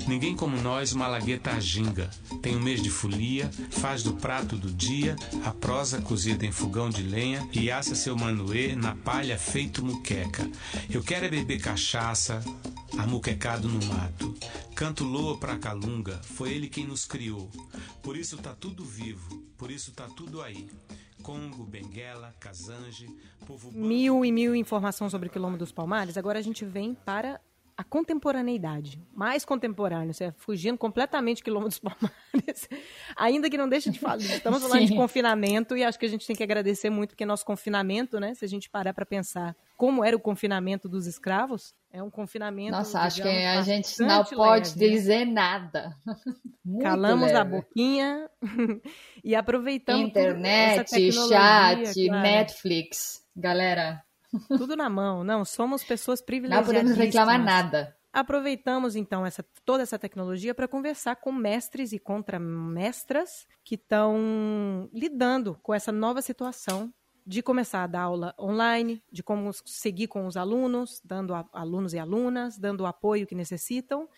[0.08, 2.10] Ninguém como nós, malagueta ginga.
[2.42, 6.90] Tem um mês de folia, faz do prato do dia a prosa cozida em fogão
[6.90, 10.50] de lenha e assa seu manuê na palha feito muqueca.
[10.90, 12.42] Eu quero é beber cachaça,
[12.98, 14.34] amuquecado no mato.
[14.74, 17.50] Canto loa pra calunga, foi ele quem nos criou.
[18.02, 20.68] Por isso tá tudo vivo, por isso tá tudo aí.
[21.22, 23.08] Congo, Benguela, Kazange,
[23.46, 23.72] povo...
[23.72, 26.16] Mil e mil informações sobre o Quilombo dos Palmares.
[26.16, 27.40] Agora a gente vem para
[27.76, 32.68] a contemporaneidade, mais contemporâneo, você é fugindo completamente quilômetros palmares,
[33.14, 34.86] ainda que não deixe de falar, estamos falando Sim.
[34.86, 38.32] de confinamento e acho que a gente tem que agradecer muito porque nosso confinamento, né,
[38.32, 42.72] se a gente parar para pensar como era o confinamento dos escravos, é um confinamento.
[42.72, 44.92] Nossa, acho que a gente não pode leve, né?
[44.92, 45.96] dizer nada.
[46.82, 47.38] Calamos leve.
[47.38, 48.30] a boquinha
[49.22, 52.22] e aproveitamos internet, chat, claro.
[52.22, 54.02] Netflix, galera.
[54.56, 55.22] Tudo na mão.
[55.22, 56.66] Não, somos pessoas privilegiadas.
[56.68, 57.96] Não podemos reclamar nada.
[58.12, 65.58] Aproveitamos então essa, toda essa tecnologia para conversar com mestres e contramestras que estão lidando
[65.62, 66.90] com essa nova situação
[67.26, 71.92] de começar a dar aula online, de como seguir com os alunos, dando a, alunos
[71.92, 74.08] e alunas, dando o apoio que necessitam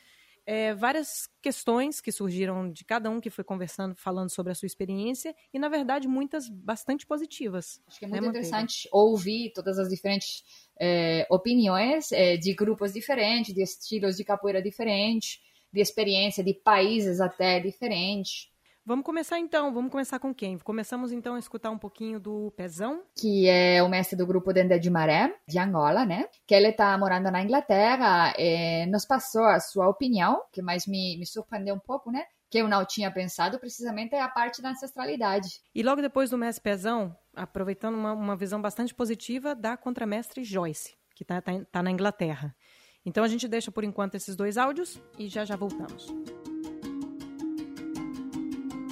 [0.49, 4.65] é, várias questões que surgiram de cada um que foi conversando, falando sobre a sua
[4.65, 7.83] experiência, e na verdade muitas bastante positivas.
[7.87, 10.43] Acho que é né, muito né, interessante ouvir todas as diferentes
[10.81, 15.39] é, opiniões é, de grupos diferentes, de estilos de capoeira diferentes,
[15.71, 18.51] de experiência de países até diferentes.
[18.89, 20.57] Vamos começar então, vamos começar com quem?
[20.57, 23.03] Começamos então a escutar um pouquinho do Pezão.
[23.15, 26.25] Que é o mestre do grupo Dendé de Maré, de Angola, né?
[26.47, 31.19] Que ele está morando na Inglaterra, e nos passou a sua opinião, que mais me,
[31.19, 32.25] me surpreendeu um pouco, né?
[32.49, 35.61] Que eu não tinha pensado, precisamente é a parte da ancestralidade.
[35.75, 40.97] E logo depois do mestre Pezão, aproveitando uma, uma visão bastante positiva da contramestre Joyce,
[41.15, 42.57] que está tá, tá na Inglaterra.
[43.05, 46.07] Então a gente deixa por enquanto esses dois áudios e já já voltamos.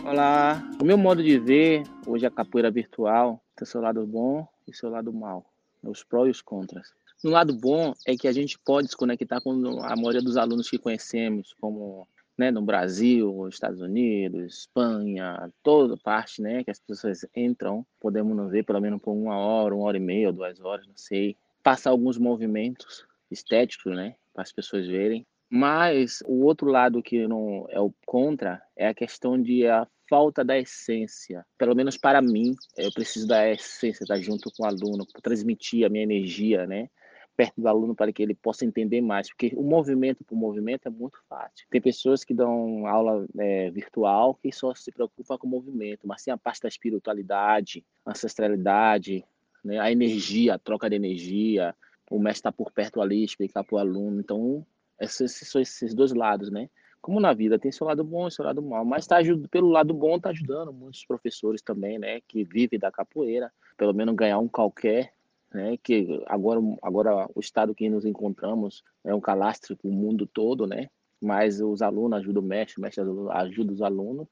[0.08, 4.72] Olá, o meu modo de ver hoje a capoeira virtual tem seu lado bom e
[4.72, 5.44] seu lado mal,
[5.82, 6.94] os prós e os contras.
[7.24, 9.50] No lado bom é que a gente pode se conectar com
[9.82, 12.06] a maioria dos alunos que conhecemos, como
[12.38, 18.52] né, no Brasil, Estados Unidos, Espanha, toda parte, né, que as pessoas entram, podemos nos
[18.52, 21.90] ver pelo menos por uma hora, uma hora e meia, duas horas, não sei, passar
[21.90, 25.26] alguns movimentos estéticos, né, para as pessoas verem.
[25.50, 30.44] Mas o outro lado que não é o contra é a questão de a falta
[30.44, 31.44] da essência.
[31.58, 35.88] Pelo menos para mim, eu preciso da essência, estar junto com o aluno, transmitir a
[35.88, 36.88] minha energia, né?
[37.36, 40.90] perto do aluno para que ele possa entender mais, porque o movimento por movimento é
[40.90, 41.66] muito fácil.
[41.70, 46.22] Tem pessoas que dão aula é, virtual que só se preocupam com o movimento, mas
[46.22, 49.22] tem a parte da espiritualidade, ancestralidade,
[49.62, 51.74] né, a energia, a troca de energia,
[52.10, 54.20] o mestre está por perto ali, explicar para o aluno.
[54.20, 54.66] Então,
[54.98, 56.70] esses esses dois lados, né?
[57.06, 59.94] Como na vida tem seu lado bom e seu lado mal, mas tá pelo lado
[59.94, 64.48] bom tá ajudando muitos professores também, né, que vivem da capoeira, pelo menos ganhar um
[64.48, 65.12] qualquer,
[65.54, 70.26] né, que agora agora o estado que nos encontramos é um calastro para o mundo
[70.26, 70.88] todo, né,
[71.22, 74.26] mas os alunos ajudam o mestre, o mestre ajuda os alunos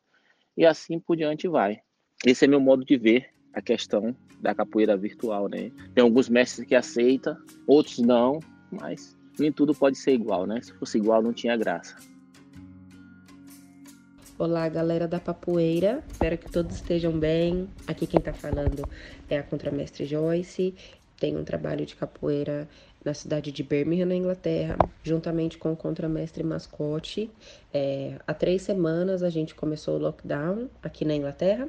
[0.56, 1.78] e assim por diante vai.
[2.26, 5.70] Esse é meu modo de ver a questão da capoeira virtual, né?
[5.94, 7.36] Tem alguns mestres que aceitam,
[7.68, 10.60] outros não, mas nem tudo pode ser igual, né?
[10.60, 11.96] Se fosse igual não tinha graça.
[14.44, 16.04] Olá, galera da Papoeira.
[16.12, 17.66] Espero que todos estejam bem.
[17.86, 18.86] Aqui quem tá falando
[19.30, 20.74] é a contramestre Joyce.
[21.18, 22.68] Tem um trabalho de capoeira
[23.02, 27.30] na cidade de Birmingham, na Inglaterra, juntamente com o contramestre Mascote.
[27.72, 31.66] É, há três semanas a gente começou o lockdown aqui na Inglaterra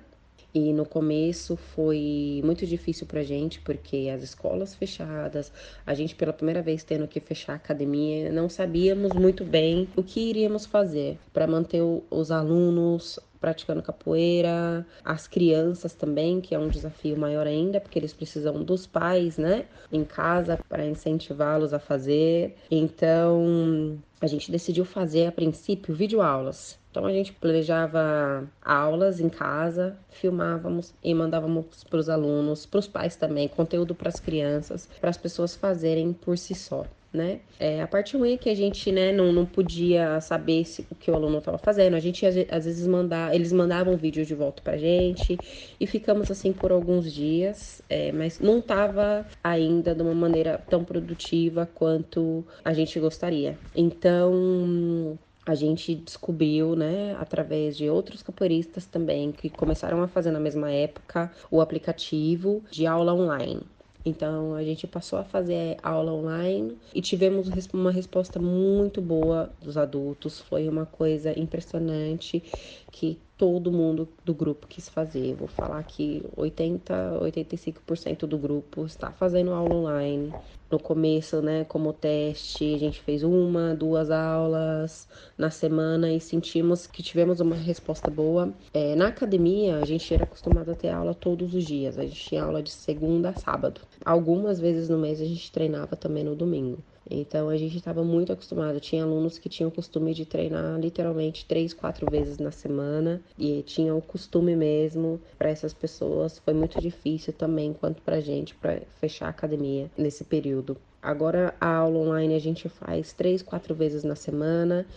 [0.56, 5.52] e no começo foi muito difícil pra gente, porque as escolas fechadas,
[5.86, 10.02] a gente pela primeira vez tendo que fechar a academia, não sabíamos muito bem o
[10.04, 16.70] que iríamos fazer para manter os alunos praticando capoeira, as crianças também, que é um
[16.70, 22.56] desafio maior ainda, porque eles precisam dos pais, né, em casa para incentivá-los a fazer.
[22.72, 29.98] Então, a gente decidiu fazer a princípio videoaulas então a gente planejava aulas em casa,
[30.12, 35.10] filmávamos e mandávamos para os alunos, para os pais também, conteúdo para as crianças, para
[35.10, 36.86] as pessoas fazerem por si só.
[37.12, 37.40] Né?
[37.58, 40.96] É, a parte ruim é que a gente né, não, não podia saber se, o
[40.96, 41.96] que o aluno estava fazendo.
[41.96, 45.38] A gente às vezes mandava, eles mandavam vídeo de volta pra gente
[45.80, 50.84] e ficamos assim por alguns dias, é, mas não estava ainda de uma maneira tão
[50.84, 53.58] produtiva quanto a gente gostaria.
[53.74, 60.40] Então a gente descobriu, né, através de outros capoeiristas também que começaram a fazer na
[60.40, 63.62] mesma época o aplicativo de aula online.
[64.06, 69.78] Então a gente passou a fazer aula online e tivemos uma resposta muito boa dos
[69.78, 70.40] adultos.
[70.40, 72.44] Foi uma coisa impressionante
[72.92, 75.36] que todo mundo do grupo quis fazer.
[75.36, 80.34] Vou falar que 80, 85% do grupo está fazendo aula online.
[80.72, 86.88] No começo, né, como teste, a gente fez uma, duas aulas na semana e sentimos
[86.88, 88.52] que tivemos uma resposta boa.
[88.74, 92.00] É, na academia, a gente era acostumado a ter aula todos os dias.
[92.00, 93.82] A gente tinha aula de segunda a sábado.
[94.04, 96.84] Algumas vezes no mês a gente treinava também no domingo.
[97.10, 98.80] Então a gente estava muito acostumado.
[98.80, 103.62] Tinha alunos que tinham o costume de treinar literalmente três, quatro vezes na semana e
[103.64, 105.22] tinham o costume mesmo.
[105.38, 109.92] Para essas pessoas foi muito difícil também, quanto para a gente, para fechar a academia
[109.98, 110.78] nesse período.
[111.02, 114.88] Agora a aula online a gente faz três, quatro vezes na semana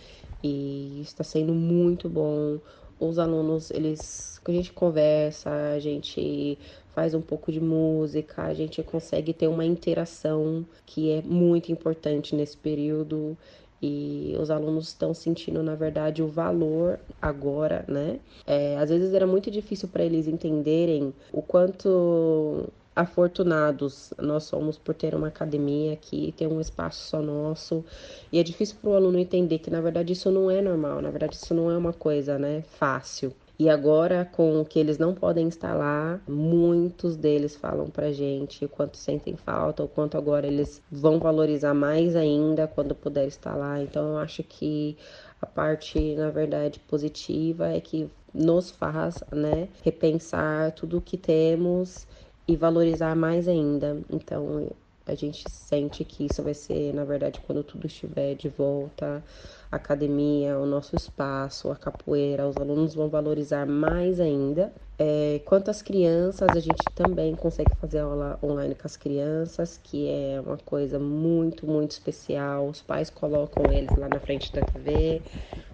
[0.43, 2.59] e está sendo muito bom.
[2.99, 6.59] Os alunos, eles, a gente conversa, a gente
[6.99, 12.35] faz um pouco de música, a gente consegue ter uma interação que é muito importante
[12.35, 13.37] nesse período
[13.81, 18.19] e os alunos estão sentindo, na verdade, o valor agora, né?
[18.45, 24.93] É, às vezes era muito difícil para eles entenderem o quanto afortunados nós somos por
[24.93, 27.81] ter uma academia aqui, ter um espaço só nosso.
[28.29, 31.09] E é difícil para o aluno entender que, na verdade, isso não é normal, na
[31.09, 33.33] verdade, isso não é uma coisa né, fácil.
[33.59, 38.69] E agora, com o que eles não podem instalar, muitos deles falam pra gente o
[38.69, 43.81] quanto sentem falta, o quanto agora eles vão valorizar mais ainda quando puder instalar.
[43.81, 44.97] Então, eu acho que
[45.41, 52.07] a parte, na verdade, positiva é que nos faz, né, repensar tudo o que temos
[52.47, 54.01] e valorizar mais ainda.
[54.09, 54.71] Então,
[55.09, 59.23] a gente sente que isso vai ser, na verdade, quando tudo estiver de volta,
[59.71, 64.73] a academia, o nosso espaço, a capoeira, os alunos vão valorizar mais ainda.
[64.97, 70.07] É, quanto às crianças, a gente também consegue fazer aula online com as crianças, que
[70.09, 72.67] é uma coisa muito, muito especial.
[72.67, 75.23] Os pais colocam eles lá na frente da TV,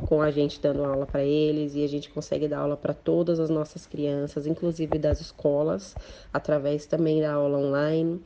[0.03, 3.39] com a gente dando aula para eles, e a gente consegue dar aula para todas
[3.39, 5.97] as nossas crianças, inclusive das escolas,
[6.31, 8.21] através também da aula online.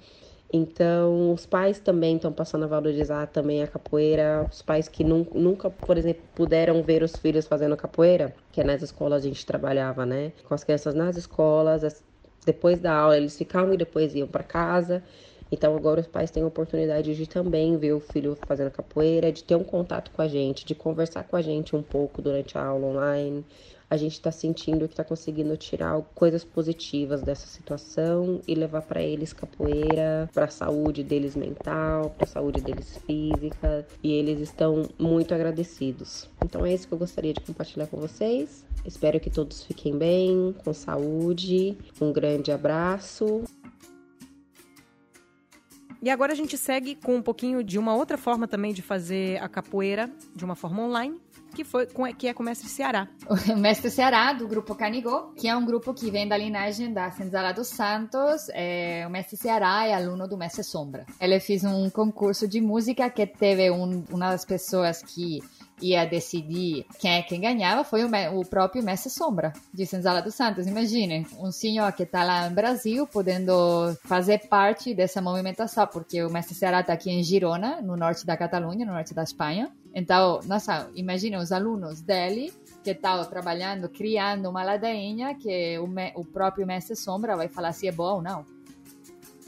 [0.52, 4.48] Então, os pais também estão passando a valorizar também a capoeira.
[4.52, 8.82] Os pais que nunca, por exemplo, puderam ver os filhos fazendo capoeira, que é nas
[8.82, 10.34] escolas a gente trabalhava, né?
[10.44, 12.04] Com as crianças nas escolas,
[12.46, 15.04] depois da aula eles ficavam e depois iam para casa.
[15.52, 19.44] Então agora os pais têm a oportunidade de também ver o filho fazendo capoeira, de
[19.44, 22.64] ter um contato com a gente, de conversar com a gente um pouco durante a
[22.66, 23.46] aula online
[23.90, 29.02] a gente está sentindo que está conseguindo tirar coisas positivas dessa situação e levar para
[29.02, 34.88] eles capoeira, para a saúde deles mental, para a saúde deles física, e eles estão
[35.00, 36.30] muito agradecidos.
[36.44, 38.64] Então é isso que eu gostaria de compartilhar com vocês.
[38.86, 41.78] Espero que todos fiquem bem, com saúde.
[42.00, 43.44] Um grande abraço.
[46.02, 49.42] E agora a gente segue com um pouquinho de uma outra forma também de fazer
[49.44, 51.20] a capoeira, de uma forma online,
[51.54, 53.08] que foi que é com o mestre Ceará.
[53.28, 57.12] O mestre Ceará, do grupo Canigó, que é um grupo que vem da linhagem da
[57.12, 58.48] Senzala dos Santos.
[58.54, 61.06] É, o mestre Ceará é aluno do mestre Sombra.
[61.20, 65.40] Ele fez um concurso de música que teve um, uma das pessoas que
[65.82, 70.36] ia decidir quem é quem ganhava foi o, o próprio Mestre Sombra de Senzala dos
[70.36, 70.68] Santos.
[70.68, 76.30] Imagine, um senhor que está lá no Brasil podendo fazer parte dessa movimentação, porque o
[76.30, 79.72] Mestre Ceará está aqui em Girona, no norte da Catalunha, no norte da Espanha.
[79.94, 85.88] Então, nossa, imagine os alunos dele que estavam trabalhando, criando uma ladainha que o,
[86.20, 88.46] o próprio Mestre Sombra vai falar se é bom ou não.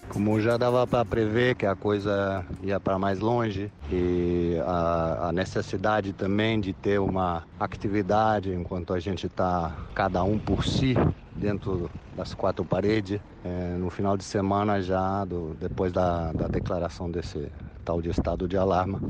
[0.10, 5.32] Como já dava para prever que a coisa ia para mais longe e a, a,
[5.32, 10.96] necessidade também de ter uma atividade enquanto a gente está cada um por si
[11.34, 17.10] dentro das quatro paredes, é, no final de semana já, do, depois da, da declaração
[17.10, 17.50] desse
[17.86, 19.02] tal de estado de alarma,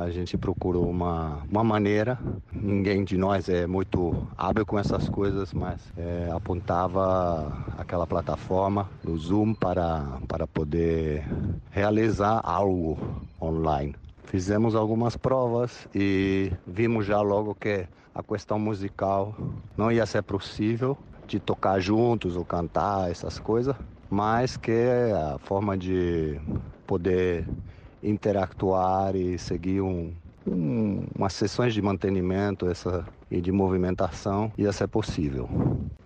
[0.00, 2.18] a gente procurou uma, uma maneira.
[2.52, 9.16] Ninguém de nós é muito hábil com essas coisas, mas é, apontava aquela plataforma do
[9.18, 11.26] Zoom para, para poder
[11.70, 12.98] realizar algo
[13.40, 13.94] online.
[14.24, 19.34] Fizemos algumas provas e vimos já logo que a questão musical
[19.76, 23.76] não ia ser possível de tocar juntos ou cantar essas coisas,
[24.08, 26.40] mas que a forma de
[26.86, 27.46] poder
[28.02, 30.12] interactuar e seguir um,
[30.46, 35.48] um, umas sessões de mantenimento essa, e de movimentação ia ser possível.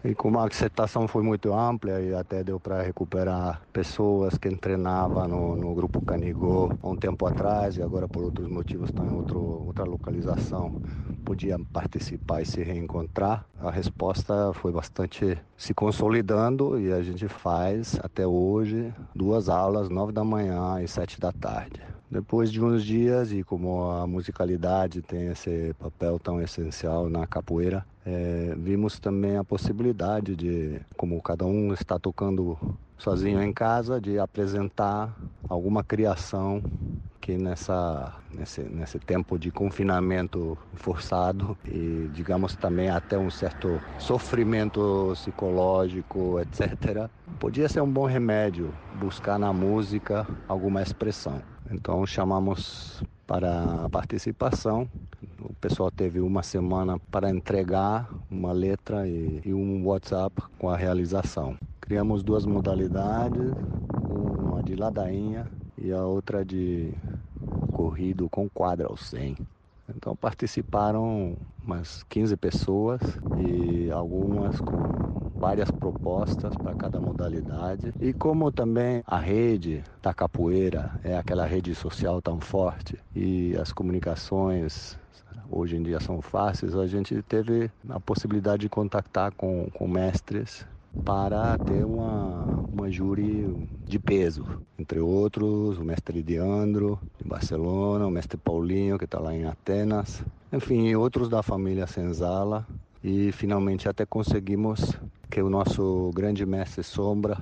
[0.05, 5.27] E como a aceitação foi muito ampla e até deu para recuperar pessoas que treinavam
[5.27, 9.15] no, no grupo Canigô há um tempo atrás e agora por outros motivos estão em
[9.15, 10.83] outro, outra localização,
[11.25, 13.47] podiam participar e se reencontrar.
[13.59, 20.13] A resposta foi bastante se consolidando e a gente faz até hoje duas aulas, nove
[20.13, 21.81] da manhã e sete da tarde.
[22.15, 27.85] Depois de uns dias, e como a musicalidade tem esse papel tão essencial na capoeira,
[28.07, 32.57] é, vimos também a possibilidade de, como cada um está tocando
[32.97, 35.13] sozinho em casa, de apresentar
[35.49, 36.63] alguma criação
[37.21, 45.11] que nessa nesse, nesse tempo de confinamento forçado e digamos também até um certo sofrimento
[45.15, 47.09] psicológico, etc.
[47.41, 51.54] Podia ser um bom remédio buscar na música alguma expressão.
[51.71, 54.89] Então chamamos para a participação.
[55.41, 60.77] O pessoal teve uma semana para entregar uma letra e, e um WhatsApp com a
[60.77, 61.57] realização.
[61.81, 63.53] Criamos duas modalidades,
[64.39, 65.47] uma de ladainha
[65.79, 66.93] e a outra de
[67.73, 69.37] corrido com quadra ao 100.
[69.89, 73.01] Então participaram umas 15 pessoas
[73.39, 74.77] e algumas com
[75.39, 77.93] várias propostas para cada modalidade.
[78.01, 83.73] E como também a rede da capoeira é aquela rede social tão forte e as
[83.73, 84.99] comunicações
[85.51, 90.67] hoje em dia são fáceis, a gente teve a possibilidade de contactar com, com mestres
[91.03, 94.45] para ter uma, uma júri de peso.
[94.79, 100.23] Entre outros, o mestre Diandro, de Barcelona, o mestre Paulinho, que está lá em Atenas,
[100.53, 102.67] enfim, outros da família Senzala.
[103.03, 104.99] E finalmente até conseguimos
[105.31, 107.39] que o nosso grande mestre Sombra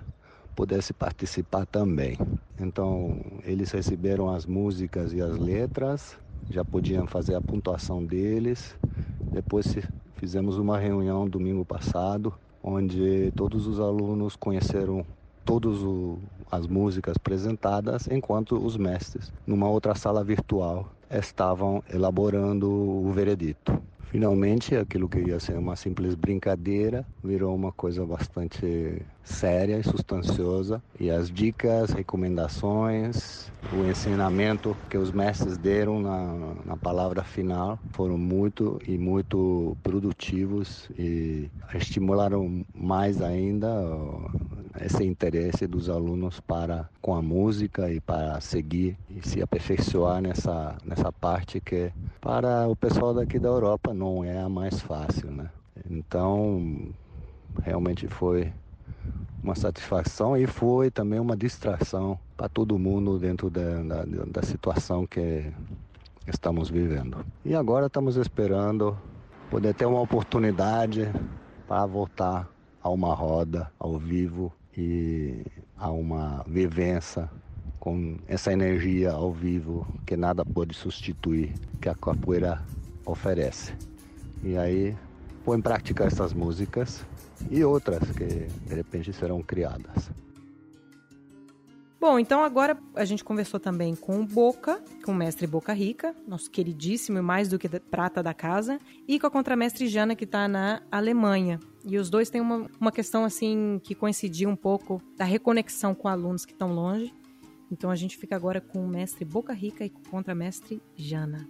[0.57, 2.19] pudesse participar também.
[2.59, 6.19] Então, eles receberam as músicas e as letras,
[6.51, 8.77] já podiam fazer a pontuação deles.
[9.21, 9.77] Depois
[10.17, 15.05] fizemos uma reunião domingo passado onde todos os alunos conheceram
[15.45, 15.79] todas
[16.51, 23.83] as músicas apresentadas, enquanto os mestres, numa outra sala virtual, estavam elaborando o veredito.
[24.13, 30.83] Finalmente, aquilo que ia ser uma simples brincadeira virou uma coisa bastante séria e substanciosa.
[30.99, 38.19] E as dicas, recomendações, o ensinamento que os mestres deram na, na palavra final foram
[38.19, 43.69] muito e muito produtivos e estimularam mais ainda
[44.81, 50.77] esse interesse dos alunos para com a música e para seguir e se aperfeiçoar nessa,
[50.85, 55.51] nessa parte que para o pessoal daqui da Europa não é a mais fácil, né?
[55.89, 56.93] Então,
[57.63, 58.53] realmente foi
[59.43, 65.07] uma satisfação e foi também uma distração para todo mundo dentro da, da, da situação
[65.07, 65.53] que
[66.27, 67.25] estamos vivendo.
[67.45, 68.97] E agora estamos esperando
[69.51, 71.13] poder ter uma oportunidade
[71.67, 72.49] para voltar
[72.83, 75.45] a uma roda ao vivo e
[75.77, 77.29] a uma vivência
[77.79, 82.63] com essa energia ao vivo que nada pode substituir que a capoeira
[83.05, 83.75] oferece.
[84.43, 84.97] E aí,
[85.45, 87.05] pôr em prática essas músicas
[87.51, 88.25] e outras que
[88.67, 90.11] de repente serão criadas.
[92.03, 96.13] Bom, então agora a gente conversou também com o Boca, com o mestre Boca Rica,
[96.27, 100.25] nosso queridíssimo e mais do que prata da casa, e com a contramestre Jana, que
[100.25, 101.61] está na Alemanha.
[101.85, 106.09] E os dois têm uma, uma questão assim que coincidia um pouco da reconexão com
[106.09, 107.15] alunos que estão longe.
[107.71, 111.49] Então a gente fica agora com o mestre Boca Rica e com o contramestre Jana.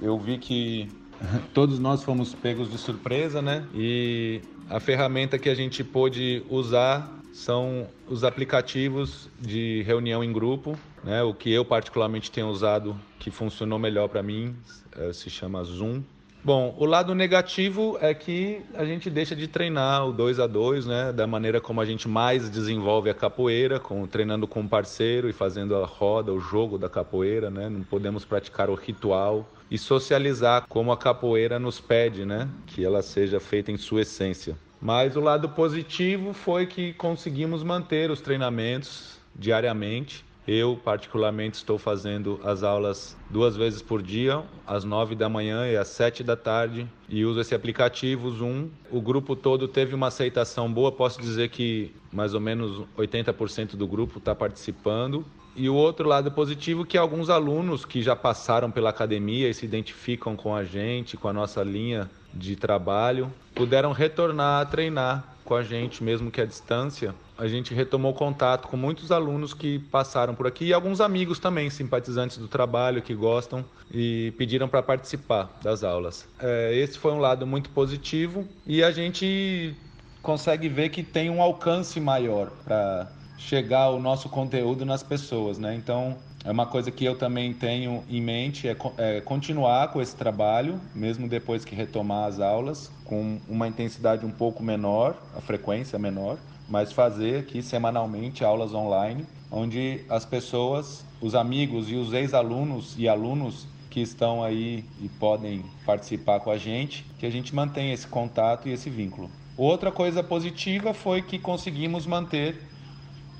[0.00, 0.88] Eu vi que
[1.54, 3.66] todos nós fomos pegos de surpresa, né?
[3.74, 10.78] E a ferramenta que a gente pôde usar são os aplicativos de reunião em grupo,
[11.04, 11.22] né?
[11.22, 14.54] O que eu particularmente tenho usado que funcionou melhor para mim
[14.96, 16.02] é, se chama Zoom.
[16.42, 20.86] Bom, o lado negativo é que a gente deixa de treinar o 2 a 2
[20.86, 21.12] né?
[21.12, 25.34] Da maneira como a gente mais desenvolve a capoeira, com, treinando com um parceiro e
[25.34, 27.68] fazendo a roda, o jogo da capoeira, né?
[27.68, 32.48] Não podemos praticar o ritual e socializar como a capoeira nos pede, né?
[32.66, 34.56] Que ela seja feita em sua essência.
[34.80, 40.24] Mas o lado positivo foi que conseguimos manter os treinamentos diariamente.
[40.48, 45.76] Eu, particularmente, estou fazendo as aulas duas vezes por dia, às nove da manhã e
[45.76, 48.68] às sete da tarde, e uso esse aplicativo Zoom.
[48.90, 53.86] O grupo todo teve uma aceitação boa, posso dizer que mais ou menos 80% do
[53.86, 55.24] grupo está participando.
[55.56, 59.64] E o outro lado positivo que alguns alunos que já passaram pela academia e se
[59.64, 65.56] identificam com a gente, com a nossa linha de trabalho, puderam retornar a treinar com
[65.56, 67.12] a gente, mesmo que à distância.
[67.36, 71.68] A gente retomou contato com muitos alunos que passaram por aqui e alguns amigos também,
[71.68, 76.28] simpatizantes do trabalho, que gostam e pediram para participar das aulas.
[76.38, 79.74] É, esse foi um lado muito positivo e a gente
[80.22, 83.10] consegue ver que tem um alcance maior para
[83.40, 85.74] chegar o nosso conteúdo nas pessoas, né?
[85.74, 90.14] Então, é uma coisa que eu também tenho em mente é, é, continuar com esse
[90.14, 95.98] trabalho, mesmo depois que retomar as aulas, com uma intensidade um pouco menor, a frequência
[95.98, 96.38] menor,
[96.68, 103.08] mas fazer aqui semanalmente aulas online, onde as pessoas, os amigos e os ex-alunos e
[103.08, 108.06] alunos que estão aí e podem participar com a gente, que a gente mantenha esse
[108.06, 109.30] contato e esse vínculo.
[109.56, 112.70] Outra coisa positiva foi que conseguimos manter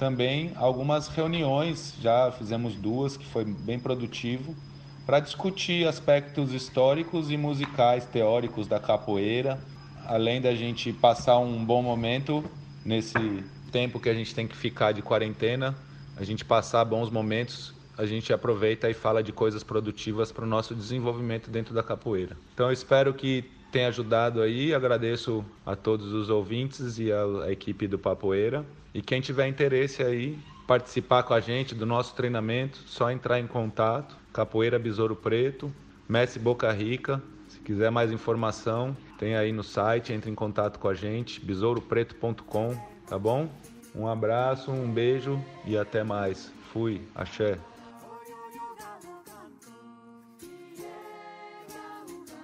[0.00, 4.56] também algumas reuniões, já fizemos duas, que foi bem produtivo,
[5.04, 9.60] para discutir aspectos históricos e musicais teóricos da capoeira,
[10.06, 12.42] além da gente passar um bom momento
[12.82, 15.76] nesse tempo que a gente tem que ficar de quarentena,
[16.16, 20.48] a gente passar bons momentos, a gente aproveita e fala de coisas produtivas para o
[20.48, 22.38] nosso desenvolvimento dentro da capoeira.
[22.54, 27.86] Então eu espero que tenha ajudado aí, agradeço a todos os ouvintes e a, equipe
[27.86, 28.64] do Papoeira.
[28.92, 33.46] E quem tiver interesse aí, participar com a gente do nosso treinamento, só entrar em
[33.46, 35.72] contato, Capoeira Besouro Preto,
[36.08, 37.22] Messi Boca Rica.
[37.48, 42.76] Se quiser mais informação, tem aí no site, entre em contato com a gente, besouropreto.com,
[43.08, 43.48] tá bom?
[43.94, 46.52] Um abraço, um beijo e até mais.
[46.72, 47.58] Fui, axé.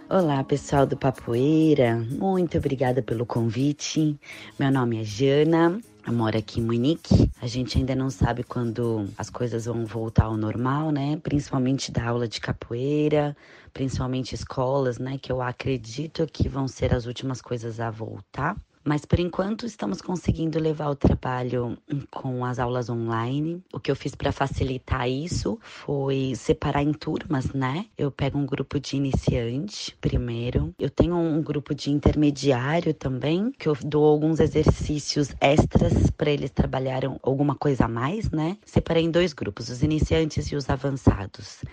[0.08, 1.96] Olá, pessoal do Papoeira.
[1.96, 4.16] Muito obrigada pelo convite.
[4.56, 5.80] Meu nome é Jana.
[6.06, 7.28] Eu moro aqui em Munique.
[7.42, 11.18] A gente ainda não sabe quando as coisas vão voltar ao normal, né?
[11.20, 13.36] Principalmente da aula de capoeira,
[13.72, 15.18] principalmente escolas, né?
[15.20, 18.56] Que eu acredito que vão ser as últimas coisas a voltar.
[18.86, 21.76] Mas por enquanto estamos conseguindo levar o trabalho
[22.08, 23.60] com as aulas online.
[23.72, 27.86] O que eu fiz para facilitar isso foi separar em turmas, né?
[27.98, 30.72] Eu pego um grupo de iniciante primeiro.
[30.78, 36.52] Eu tenho um grupo de intermediário também, que eu dou alguns exercícios extras para eles
[36.52, 38.56] trabalharem alguma coisa a mais, né?
[38.64, 41.64] Separei em dois grupos, os iniciantes e os avançados.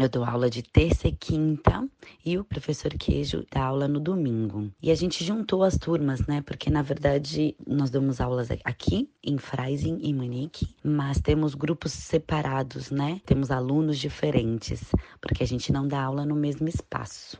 [0.00, 1.86] Eu dou aula de terça e quinta
[2.24, 4.72] e o professor Queijo dá aula no domingo.
[4.82, 6.40] E a gente juntou as turmas, né?
[6.40, 12.90] Porque na verdade nós damos aulas aqui em Freising e Munique, mas temos grupos separados,
[12.90, 13.20] né?
[13.26, 14.90] Temos alunos diferentes,
[15.20, 17.38] porque a gente não dá aula no mesmo espaço.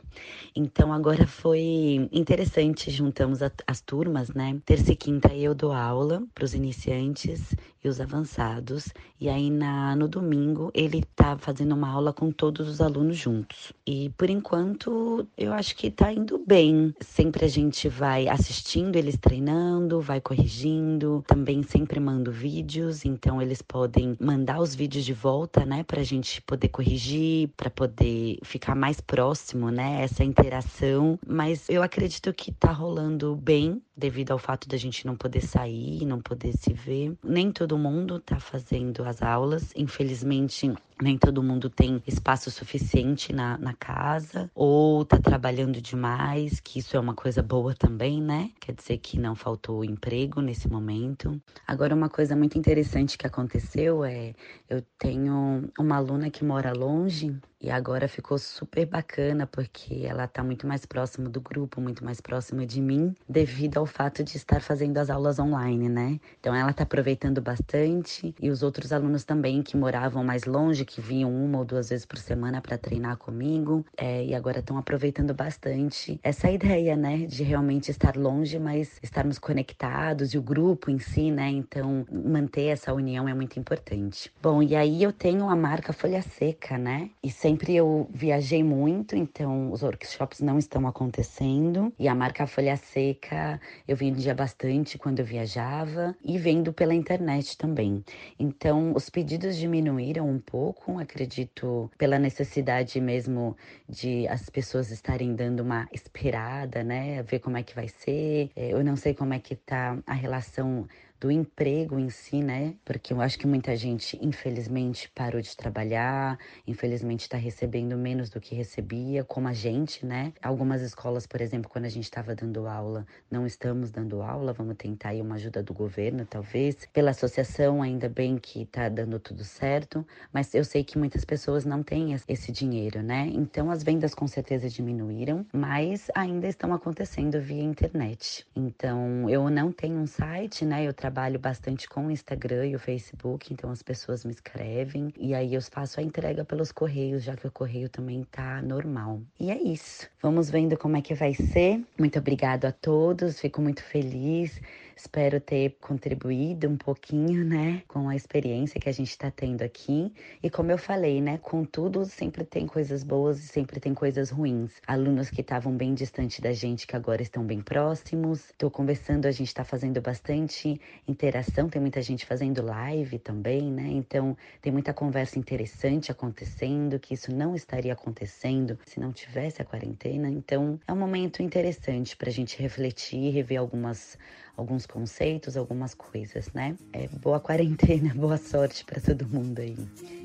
[0.55, 4.61] Então agora foi interessante, juntamos as turmas, né?
[4.63, 8.89] Terça e quinta eu dou aula para os iniciantes e os avançados,
[9.19, 13.71] e aí na, no domingo ele tá fazendo uma aula com todos os alunos juntos.
[13.85, 16.93] E por enquanto eu acho que tá indo bem.
[17.01, 23.61] Sempre a gente vai assistindo eles treinando, vai corrigindo, também sempre mando vídeos, então eles
[23.61, 28.99] podem mandar os vídeos de volta, né, pra gente poder corrigir, para poder ficar mais
[28.99, 31.19] próximo, né, essa interação.
[31.25, 36.05] Mas eu acredito que tá rolando bem devido ao fato da gente não poder sair,
[36.05, 37.15] não poder se ver.
[37.23, 43.57] Nem todo mundo tá fazendo as aulas, infelizmente nem todo mundo tem espaço suficiente na,
[43.57, 48.51] na casa, ou tá trabalhando demais, que isso é uma coisa boa também, né?
[48.59, 51.41] Quer dizer que não faltou emprego nesse momento.
[51.67, 54.33] Agora, uma coisa muito interessante que aconteceu é:
[54.69, 60.43] eu tenho uma aluna que mora longe e agora ficou super bacana porque ela tá
[60.43, 64.61] muito mais próxima do grupo, muito mais próxima de mim, devido ao fato de estar
[64.61, 66.19] fazendo as aulas online, né?
[66.39, 70.99] Então ela tá aproveitando bastante e os outros alunos também que moravam mais longe, que
[70.99, 75.33] vinham uma ou duas vezes por semana para treinar comigo, é, e agora estão aproveitando
[75.33, 80.97] bastante essa ideia, né, de realmente estar longe, mas estarmos conectados e o grupo em
[80.97, 81.49] si, né?
[81.49, 84.31] Então manter essa união é muito importante.
[84.41, 87.09] Bom, e aí eu tenho a marca Folha Seca, né?
[87.23, 91.91] E sempre eu viajei muito, então os workshops não estão acontecendo.
[91.99, 97.57] E a marca Folha Seca eu vendia bastante quando eu viajava e vendo pela internet
[97.57, 98.05] também.
[98.39, 103.57] Então os pedidos diminuíram um pouco, acredito, pela necessidade mesmo
[103.89, 107.21] de as pessoas estarem dando uma esperada, né?
[107.23, 108.49] Ver como é que vai ser.
[108.55, 110.87] É, eu não sei como é que tá a relação
[111.21, 112.73] do emprego em si, né?
[112.83, 118.41] Porque eu acho que muita gente, infelizmente, parou de trabalhar, infelizmente está recebendo menos do
[118.41, 120.33] que recebia, como a gente, né?
[120.41, 124.75] Algumas escolas, por exemplo, quando a gente estava dando aula, não estamos dando aula, vamos
[124.77, 126.87] tentar aí uma ajuda do governo, talvez.
[126.91, 130.03] Pela associação, ainda bem que está dando tudo certo,
[130.33, 133.29] mas eu sei que muitas pessoas não têm esse dinheiro, né?
[133.31, 138.43] Então as vendas com certeza diminuíram, mas ainda estão acontecendo via internet.
[138.55, 140.83] Então eu não tenho um site, né?
[140.83, 145.13] Eu trabalho trabalho bastante com o Instagram e o Facebook, então as pessoas me escrevem
[145.19, 149.21] e aí eu faço a entrega pelos correios, já que o correio também tá normal.
[149.37, 150.09] E é isso.
[150.21, 151.85] Vamos vendo como é que vai ser.
[151.99, 154.61] Muito obrigado a todos, fico muito feliz.
[155.01, 160.13] Espero ter contribuído um pouquinho, né, com a experiência que a gente está tendo aqui.
[160.43, 164.29] E como eu falei, né, com tudo sempre tem coisas boas e sempre tem coisas
[164.29, 164.73] ruins.
[164.85, 168.51] Alunos que estavam bem distante da gente que agora estão bem próximos.
[168.51, 173.87] Estou conversando, a gente está fazendo bastante interação, tem muita gente fazendo live também, né?
[173.89, 179.65] Então tem muita conversa interessante acontecendo, que isso não estaria acontecendo se não tivesse a
[179.65, 180.29] quarentena.
[180.29, 184.15] Então é um momento interessante para a gente refletir, rever algumas
[184.61, 186.75] alguns conceitos, algumas coisas, né?
[186.93, 189.77] É, boa quarentena, boa sorte para todo mundo aí.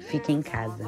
[0.09, 0.85] Fique em casa.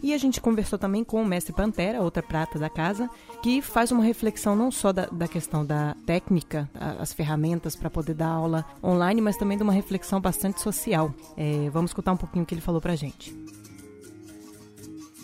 [0.00, 3.10] E a gente conversou também com o mestre Pantera, outra prata da casa,
[3.42, 8.14] que faz uma reflexão não só da, da questão da técnica, as ferramentas para poder
[8.14, 11.12] dar aula online, mas também de uma reflexão bastante social.
[11.36, 13.57] É, vamos escutar um pouquinho o que ele falou para gente.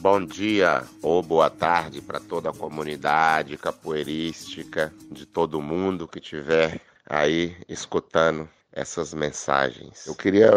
[0.05, 6.79] Bom dia ou boa tarde para toda a comunidade capoeirística, de todo mundo que tiver
[7.09, 10.07] aí escutando essas mensagens.
[10.07, 10.51] Eu queria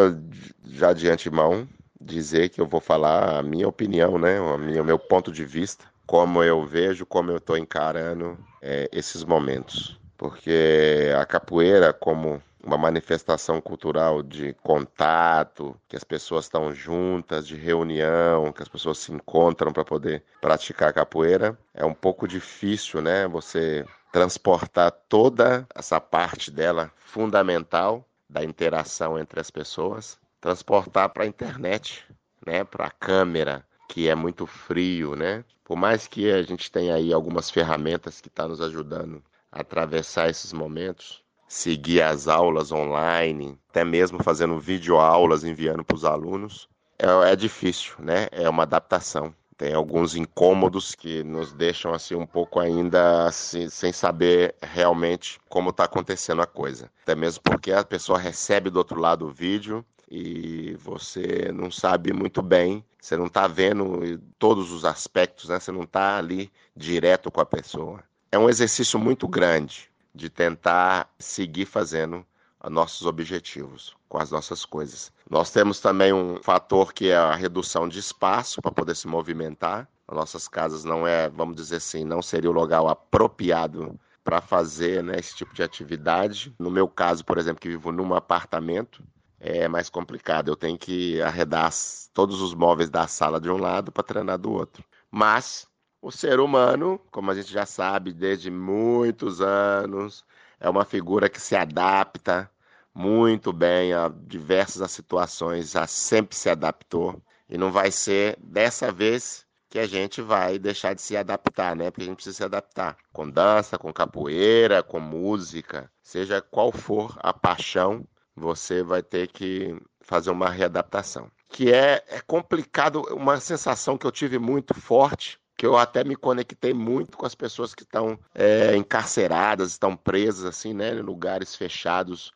[0.66, 1.66] já de antemão
[1.98, 6.44] dizer que eu vou falar a minha opinião, né, o meu ponto de vista, como
[6.44, 13.62] eu vejo, como eu estou encarando é, esses momentos, porque a capoeira como uma manifestação
[13.62, 19.72] cultural de contato, que as pessoas estão juntas, de reunião, que as pessoas se encontram
[19.72, 21.58] para poder praticar capoeira.
[21.74, 23.26] É um pouco difícil, né?
[23.30, 31.28] Você transportar toda essa parte dela fundamental da interação entre as pessoas, transportar para a
[31.28, 32.06] internet,
[32.46, 32.66] né?
[32.66, 35.46] Para a câmera, que é muito frio, né?
[35.64, 39.62] Por mais que a gente tenha aí algumas ferramentas que estão tá nos ajudando a
[39.62, 46.68] atravessar esses momentos, seguir as aulas online, até mesmo fazendo videoaulas, enviando para os alunos,
[47.00, 48.28] é, é difícil, né?
[48.32, 49.34] É uma adaptação.
[49.58, 55.72] Tem alguns incômodos que nos deixam assim um pouco ainda assim, sem saber realmente como
[55.72, 56.92] está acontecendo a coisa.
[57.02, 62.14] Até mesmo porque a pessoa recebe do outro lado o vídeo e você não sabe
[62.14, 65.60] muito bem, você não está vendo todos os aspectos, né?
[65.60, 68.04] Você não está ali direto com a pessoa.
[68.32, 72.26] É um exercício muito grande, de tentar seguir fazendo
[72.70, 75.12] nossos objetivos com as nossas coisas.
[75.30, 79.88] Nós temos também um fator que é a redução de espaço para poder se movimentar.
[80.08, 85.04] As nossas casas não é, vamos dizer assim, não seria o lugar apropriado para fazer
[85.04, 86.54] né, esse tipo de atividade.
[86.60, 89.04] No meu caso, por exemplo, que vivo num apartamento,
[89.40, 90.50] é mais complicado.
[90.50, 91.72] Eu tenho que arredar
[92.14, 94.84] todos os móveis da sala de um lado para treinar do outro.
[95.12, 95.68] Mas
[96.02, 100.24] o ser humano, como a gente já sabe desde muitos anos,
[100.60, 102.50] é uma figura que se adapta
[102.94, 107.22] muito bem a diversas situações, já sempre se adaptou.
[107.50, 111.92] E não vai ser dessa vez que a gente vai deixar de se adaptar, né?
[111.92, 117.18] Porque a gente precisa se adaptar com dança, com capoeira, com música, seja qual for
[117.20, 121.30] a paixão, você vai ter que fazer uma readaptação.
[121.50, 126.16] Que é, é complicado, uma sensação que eu tive muito forte que eu até me
[126.16, 131.56] conectei muito com as pessoas que estão é, encarceradas, estão presas assim, né, em lugares
[131.56, 132.32] fechados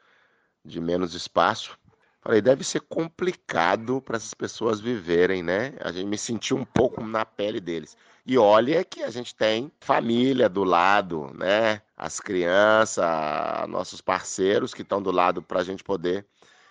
[0.65, 1.77] de menos espaço.
[2.23, 5.73] Falei, deve ser complicado para essas pessoas viverem, né?
[5.79, 7.97] A gente me sentiu um pouco na pele deles.
[8.23, 11.81] E olha que a gente tem família do lado, né?
[11.97, 13.03] As crianças,
[13.67, 16.25] nossos parceiros que estão do lado para a gente poder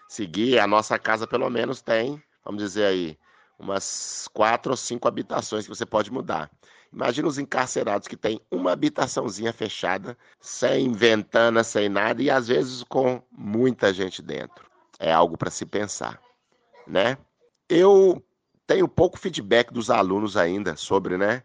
[0.09, 0.61] seguir.
[0.61, 3.19] A nossa casa, pelo menos, tem, vamos dizer aí,
[3.61, 6.51] umas quatro ou cinco habitações que você pode mudar.
[6.93, 12.83] Imagina os encarcerados que têm uma habitaçãozinha fechada, sem ventana, sem nada, e às vezes
[12.83, 14.69] com muita gente dentro.
[14.99, 16.21] É algo para se pensar,
[16.87, 17.17] né?
[17.69, 18.23] Eu
[18.67, 21.45] tenho pouco feedback dos alunos ainda sobre, né?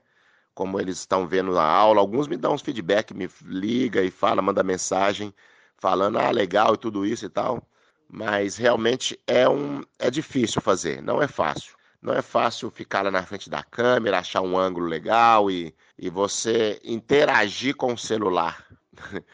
[0.53, 1.99] Como eles estão vendo a aula.
[1.99, 5.33] Alguns me dão uns feedback, me liga e fala, manda mensagem
[5.77, 7.61] falando, ah, legal e tudo isso e tal.
[8.09, 11.74] Mas realmente é um é difícil fazer, não é fácil.
[12.05, 16.07] Não é fácil ficar lá na frente da câmera, achar um ângulo legal e, e
[16.07, 18.63] você interagir com o celular.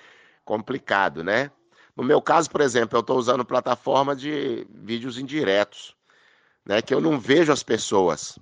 [0.46, 1.52] Complicado, né?
[1.98, 5.98] No meu caso, por exemplo, eu estou usando plataforma de vídeos indiretos,
[6.66, 6.82] né?
[6.82, 8.40] Que eu não vejo as pessoas.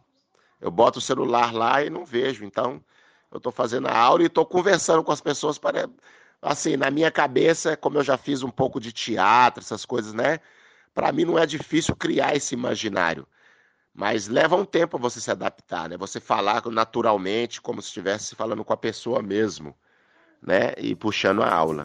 [0.61, 2.45] Eu boto o celular lá e não vejo.
[2.45, 2.83] Então,
[3.31, 5.89] eu estou fazendo a aula e estou conversando com as pessoas para,
[6.39, 10.39] assim, na minha cabeça, como eu já fiz um pouco de teatro, essas coisas, né?
[10.93, 13.25] Para mim não é difícil criar esse imaginário.
[13.99, 15.97] Mas leva um tempo você se adaptar, né?
[15.97, 19.75] Você falar naturalmente, como se estivesse falando com a pessoa mesmo,
[20.41, 20.71] né?
[20.77, 21.83] E puxando a aula.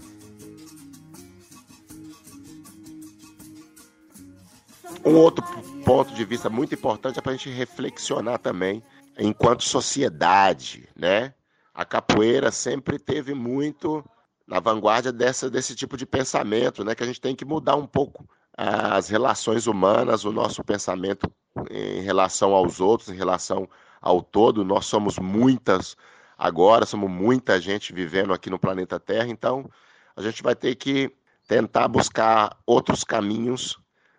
[5.04, 5.44] Um outro
[5.84, 8.80] ponto de vista muito importante é para a gente reflexionar também,
[9.18, 11.34] enquanto sociedade, né?
[11.74, 14.04] A capoeira sempre teve muito
[14.46, 16.94] na vanguarda dessa, desse tipo de pensamento, né?
[16.94, 18.24] Que a gente tem que mudar um pouco
[18.56, 21.28] as relações humanas, o nosso pensamento
[21.70, 23.68] em relação aos outros, em relação
[24.00, 24.64] ao todo.
[24.64, 25.96] Nós somos muitas
[26.38, 29.70] agora, somos muita gente vivendo aqui no planeta Terra, então
[30.16, 31.10] a gente vai ter que
[31.46, 33.78] tentar buscar outros caminhos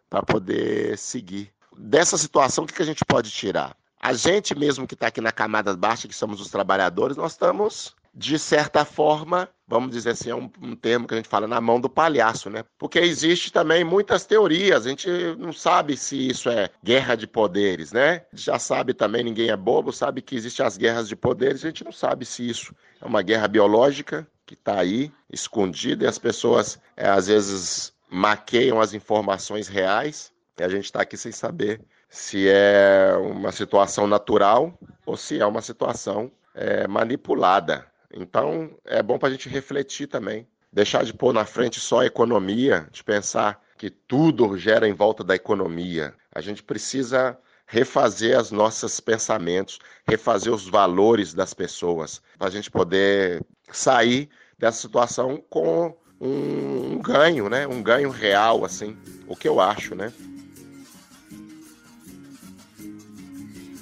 [0.09, 1.51] para poder seguir.
[1.77, 3.75] Dessa situação, o que a gente pode tirar?
[3.99, 7.95] A gente mesmo que está aqui na camada baixa, que somos os trabalhadores, nós estamos
[8.15, 11.59] de certa forma, vamos dizer assim, é um, um, termo que a gente fala na
[11.59, 12.63] mão do palhaço, né?
[12.77, 17.91] Porque existe também muitas teorias, a gente não sabe se isso é guerra de poderes,
[17.91, 18.21] né?
[18.31, 21.83] Já sabe também, ninguém é bobo, sabe que existem as guerras de poderes, a gente
[21.83, 26.79] não sabe se isso é uma guerra biológica que está aí, escondida, e as pessoas
[26.95, 32.47] é, às vezes maqueiam as informações reais, e a gente está aqui sem saber se
[32.47, 37.85] é uma situação natural ou se é uma situação é, manipulada.
[38.15, 40.47] Então, é bom para a gente refletir também.
[40.71, 45.23] Deixar de pôr na frente só a economia, de pensar que tudo gera em volta
[45.23, 46.13] da economia.
[46.33, 47.37] A gente precisa
[47.67, 54.79] refazer os nossos pensamentos, refazer os valores das pessoas, para a gente poder sair dessa
[54.79, 57.67] situação com um, um, ganho, né?
[57.67, 58.97] Um ganho real, assim,
[59.27, 60.13] o que eu acho, né?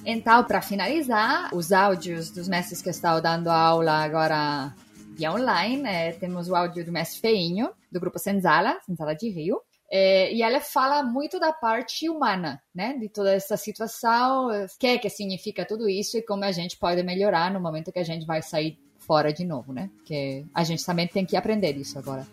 [0.05, 4.75] Então, para finalizar, os áudios dos mestres que estão dando aula agora
[5.15, 9.61] via online, é, temos o áudio do mestre Feinho, do grupo Senzala, Senzala de Rio,
[9.89, 14.87] é, e ela fala muito da parte humana, né, de toda essa situação, o que
[14.87, 18.03] é que significa tudo isso e como a gente pode melhorar no momento que a
[18.03, 21.97] gente vai sair fora de novo, né, que a gente também tem que aprender isso
[21.97, 22.27] agora.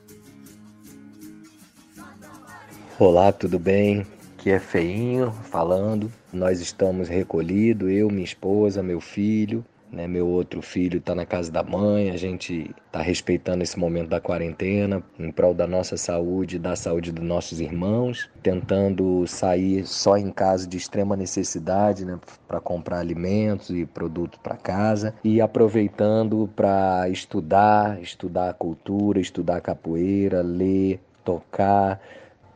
[2.98, 4.04] Olá, tudo bem?
[4.36, 6.10] Aqui é Feinho falando.
[6.32, 10.06] Nós estamos recolhidos, eu, minha esposa, meu filho, né?
[10.06, 12.10] Meu outro filho está na casa da mãe.
[12.10, 17.10] A gente está respeitando esse momento da quarentena em prol da nossa saúde, da saúde
[17.10, 22.18] dos nossos irmãos, tentando sair só em caso de extrema necessidade, né?
[22.46, 29.56] Para comprar alimentos e produtos para casa e aproveitando para estudar, estudar a cultura, estudar
[29.56, 32.00] a capoeira, ler, tocar,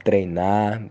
[0.05, 0.83] treinar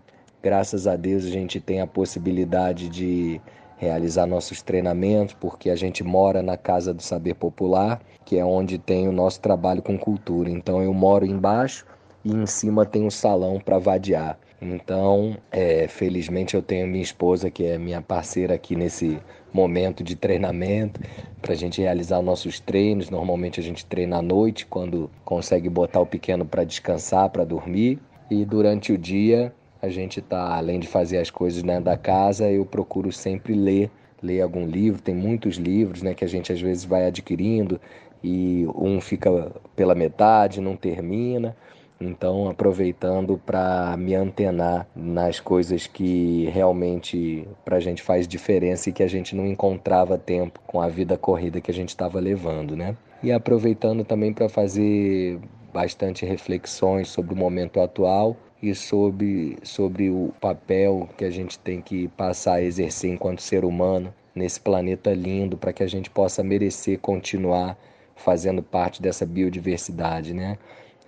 [0.44, 3.40] Graças a Deus a gente tem a possibilidade de
[3.78, 8.76] realizar nossos treinamentos, porque a gente mora na Casa do Saber Popular, que é onde
[8.76, 10.50] tem o nosso trabalho com cultura.
[10.50, 11.86] Então eu moro embaixo
[12.22, 14.38] e em cima tem um salão para vadiar.
[14.60, 19.18] Então, é, felizmente eu tenho minha esposa, que é minha parceira aqui nesse
[19.50, 21.00] momento de treinamento,
[21.40, 23.08] para a gente realizar nossos treinos.
[23.08, 27.98] Normalmente a gente treina à noite, quando consegue botar o pequeno para descansar, para dormir.
[28.30, 29.50] E durante o dia
[29.84, 33.90] a gente tá, além de fazer as coisas dentro da casa, eu procuro sempre ler,
[34.22, 35.00] ler algum livro.
[35.00, 37.80] Tem muitos livros, né, que a gente às vezes vai adquirindo
[38.22, 41.54] e um fica pela metade, não termina.
[42.00, 48.92] Então, aproveitando para me antenar nas coisas que realmente para a gente faz diferença e
[48.92, 52.76] que a gente não encontrava tempo com a vida corrida que a gente estava levando,
[52.76, 52.96] né?
[53.22, 55.38] E aproveitando também para fazer
[55.72, 61.82] bastante reflexões sobre o momento atual e sobre, sobre o papel que a gente tem
[61.82, 66.42] que passar a exercer enquanto ser humano nesse planeta lindo para que a gente possa
[66.42, 67.76] merecer continuar
[68.16, 70.56] fazendo parte dessa biodiversidade, né?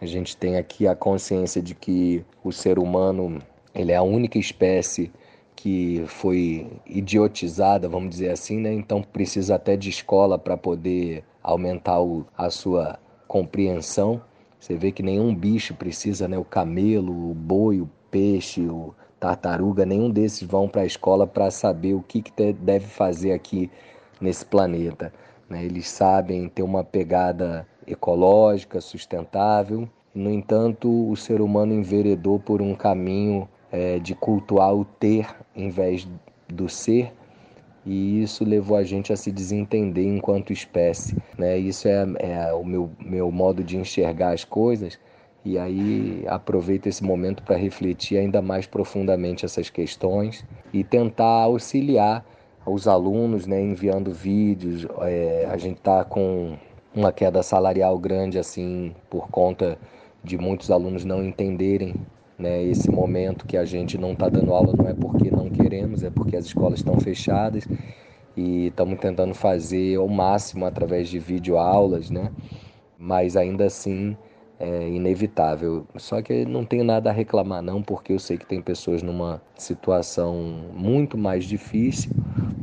[0.02, 3.40] A gente tem aqui a consciência de que o ser humano
[3.74, 5.10] ele é a única espécie
[5.54, 8.70] que foi idiotizada, vamos dizer assim, né?
[8.70, 14.20] Então precisa até de escola para poder aumentar o, a sua compreensão
[14.66, 16.36] você vê que nenhum bicho precisa, né?
[16.36, 21.52] O camelo, o boi, o peixe, o tartaruga, nenhum desses vão para a escola para
[21.52, 23.70] saber o que, que deve fazer aqui
[24.20, 25.12] nesse planeta.
[25.48, 25.64] Né?
[25.64, 29.88] Eles sabem ter uma pegada ecológica, sustentável.
[30.12, 35.70] No entanto, o ser humano enveredou por um caminho é, de cultuar o ter em
[35.70, 36.08] vez
[36.48, 37.12] do ser
[37.86, 41.16] e isso levou a gente a se desentender enquanto espécie.
[41.38, 41.56] Né?
[41.56, 44.98] Isso é, é o meu, meu modo de enxergar as coisas.
[45.44, 52.26] E aí aproveito esse momento para refletir ainda mais profundamente essas questões e tentar auxiliar
[52.66, 54.84] os alunos, né, enviando vídeos.
[55.02, 56.56] É, a gente está com
[56.92, 59.78] uma queda salarial grande assim por conta
[60.24, 61.94] de muitos alunos não entenderem
[62.38, 66.02] né, esse momento que a gente não está dando aula não é porque não queremos,
[66.02, 67.66] é porque as escolas estão fechadas
[68.36, 72.30] e estamos tentando fazer ao máximo através de videoaulas, né?
[72.98, 74.16] Mas ainda assim
[74.58, 75.86] é inevitável.
[75.96, 79.40] Só que não tenho nada a reclamar não, porque eu sei que tem pessoas numa
[79.56, 80.34] situação
[80.74, 82.10] muito mais difícil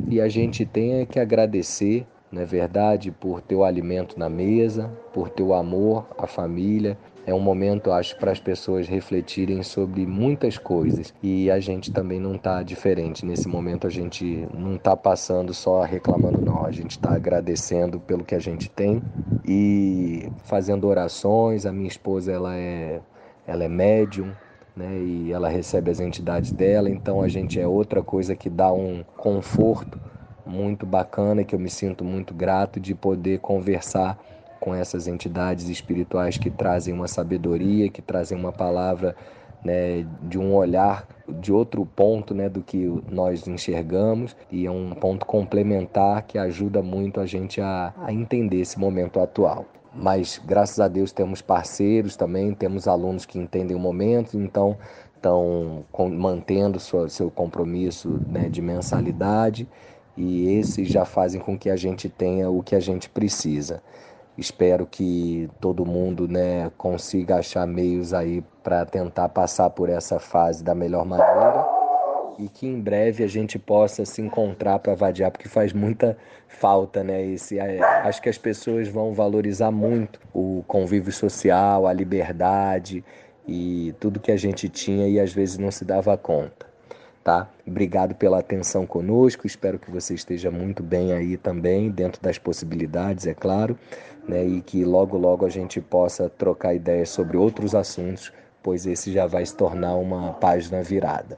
[0.08, 4.30] e a gente tem é que agradecer, não é verdade, por ter o alimento na
[4.30, 9.64] mesa, por ter o amor, a família, é um momento, acho, para as pessoas refletirem
[9.64, 13.26] sobre muitas coisas e a gente também não está diferente.
[13.26, 16.66] Nesse momento a gente não está passando só reclamando, não.
[16.66, 19.02] A gente está agradecendo pelo que a gente tem
[19.46, 21.66] e fazendo orações.
[21.66, 23.00] A minha esposa ela é,
[23.48, 24.32] ela é médium.
[24.76, 28.74] Né, e ela recebe as entidades dela, então a gente é outra coisa que dá
[28.74, 30.02] um conforto
[30.44, 34.18] muito bacana que eu me sinto muito grato de poder conversar
[34.64, 39.14] com essas entidades espirituais que trazem uma sabedoria, que trazem uma palavra
[39.62, 44.92] né, de um olhar de outro ponto né, do que nós enxergamos e é um
[44.92, 49.66] ponto complementar que ajuda muito a gente a, a entender esse momento atual.
[49.94, 54.78] Mas graças a Deus temos parceiros também, temos alunos que entendem o momento, então
[55.14, 59.68] estão mantendo sua, seu compromisso né, de mensalidade
[60.16, 63.84] e esses já fazem com que a gente tenha o que a gente precisa.
[64.38, 70.64] Espero que todo mundo né, consiga achar meios aí para tentar passar por essa fase
[70.64, 71.66] da melhor maneira
[72.40, 76.18] e que em breve a gente possa se encontrar para vadiar, porque faz muita
[76.48, 77.24] falta, né?
[77.24, 83.04] Esse, é, acho que as pessoas vão valorizar muito o convívio social, a liberdade
[83.48, 86.74] e tudo que a gente tinha e às vezes não se dava conta
[87.24, 87.50] tá?
[87.66, 93.26] Obrigado pela atenção conosco, espero que você esteja muito bem aí também, dentro das possibilidades,
[93.26, 93.78] é claro,
[94.28, 94.46] né?
[94.46, 99.28] E que logo, logo a gente possa trocar ideias sobre outros assuntos, pois esse já
[99.28, 101.38] vai se tornar uma página virada,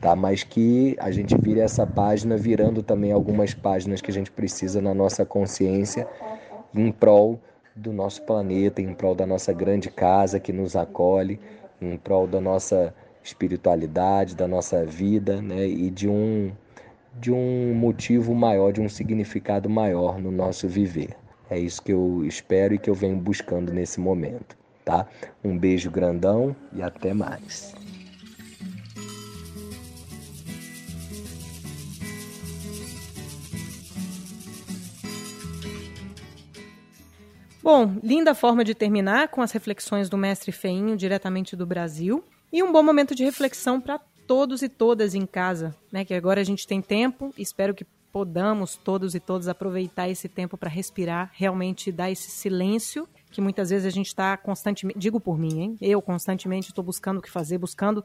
[0.00, 0.16] tá?
[0.16, 4.82] Mas que a gente vire essa página virando também algumas páginas que a gente precisa
[4.82, 6.08] na nossa consciência
[6.74, 7.38] em prol
[7.76, 11.40] do nosso planeta, em prol da nossa grande casa que nos acolhe,
[11.80, 15.66] em prol da nossa espiritualidade, da nossa vida, né?
[15.66, 16.52] E de um
[17.16, 21.16] de um motivo maior, de um significado maior no nosso viver.
[21.50, 25.06] É isso que eu espero e que eu venho buscando nesse momento, tá?
[25.42, 27.74] Um beijo grandão e até mais.
[37.62, 42.22] Bom, linda forma de terminar com as reflexões do mestre Feinho diretamente do Brasil.
[42.52, 46.04] E um bom momento de reflexão para todos e todas em casa, né?
[46.04, 50.56] Que agora a gente tem tempo, espero que podamos todos e todas aproveitar esse tempo
[50.56, 55.36] para respirar, realmente dar esse silêncio que muitas vezes a gente está constantemente, digo por
[55.36, 55.76] mim, hein?
[55.80, 58.04] Eu constantemente estou buscando o que fazer, buscando.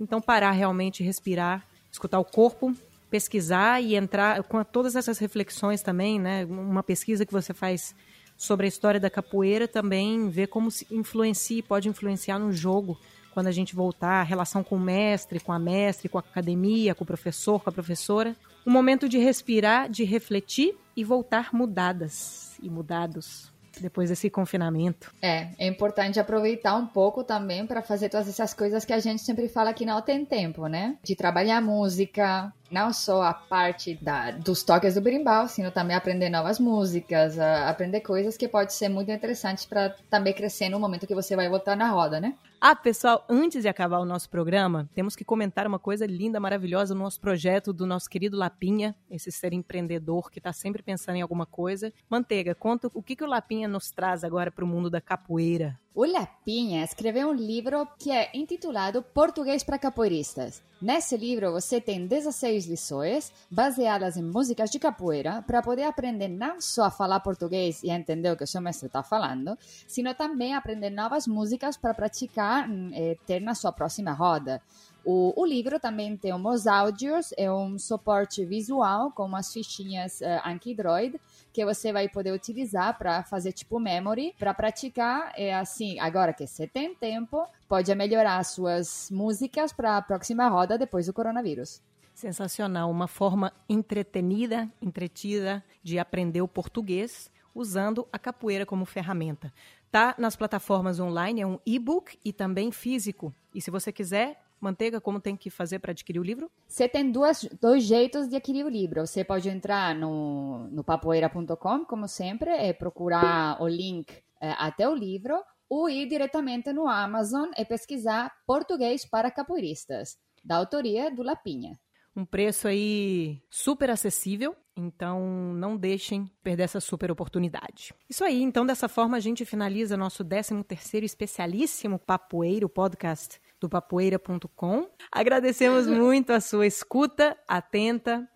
[0.00, 2.74] Então parar realmente, respirar, escutar o corpo,
[3.10, 6.46] pesquisar e entrar com todas essas reflexões também, né?
[6.46, 7.94] Uma pesquisa que você faz
[8.38, 12.98] sobre a história da capoeira também, ver como se influencia pode influenciar no jogo
[13.34, 16.94] quando a gente voltar, a relação com o mestre, com a mestre, com a academia,
[16.94, 18.34] com o professor, com a professora.
[18.66, 23.50] Um momento de respirar, de refletir e voltar mudadas e mudados
[23.80, 25.12] depois desse confinamento.
[25.22, 29.22] É, é importante aproveitar um pouco também para fazer todas essas coisas que a gente
[29.22, 30.98] sempre fala que não tem tempo, né?
[31.02, 36.30] De trabalhar música, não só a parte da, dos toques do berimbau, sino também aprender
[36.30, 41.14] novas músicas, aprender coisas que pode ser muito interessantes para também crescer no momento que
[41.14, 42.34] você vai voltar na roda, né?
[42.62, 46.94] Ah, pessoal, antes de acabar o nosso programa, temos que comentar uma coisa linda, maravilhosa
[46.94, 51.22] no nosso projeto do nosso querido Lapinha, esse ser empreendedor que está sempre pensando em
[51.22, 51.90] alguma coisa.
[52.06, 55.80] Manteiga, conta o que, que o Lapinha nos traz agora para o mundo da capoeira.
[55.92, 60.62] O Lapinha escreveu um livro que é intitulado Português para Capoeiristas.
[60.80, 66.60] Nesse livro você tem 16 lições baseadas em músicas de capoeira para poder aprender não
[66.60, 70.54] só a falar português e entender o que o seu mestre está falando, sino também
[70.54, 74.62] aprender novas músicas para praticar e eh, ter na sua próxima roda.
[75.04, 80.46] O, o, livro também tem uns áudios, é um suporte visual com umas fichinhas uh,
[80.46, 81.18] Anki-Droid
[81.52, 85.32] que você vai poder utilizar para fazer tipo memory, para praticar.
[85.36, 90.78] É assim, agora que você tem tempo, pode melhorar suas músicas para a próxima roda
[90.78, 91.82] depois do coronavírus.
[92.14, 99.52] Sensacional, uma forma entretenida, entretida de aprender o português usando a capoeira como ferramenta.
[99.90, 103.34] Tá nas plataformas online, é um e-book e também físico.
[103.54, 106.50] E se você quiser, Manteiga, como tem que fazer para adquirir o livro?
[106.68, 109.06] Você tem duas, dois jeitos de adquirir o livro.
[109.06, 114.94] Você pode entrar no, no papoeira.com, como sempre, e procurar o link é, até o
[114.94, 121.78] livro, ou ir diretamente no Amazon e pesquisar Português para Capoeiristas, da autoria do Lapinha.
[122.14, 125.20] Um preço aí super acessível, então
[125.54, 127.94] não deixem perder essa super oportunidade.
[128.08, 133.68] Isso aí, então dessa forma a gente finaliza nosso 13 terceiro especialíssimo Papoeiro Podcast do
[133.68, 134.88] papoeira.com.
[135.12, 138.26] Agradecemos muito a sua escuta atenta.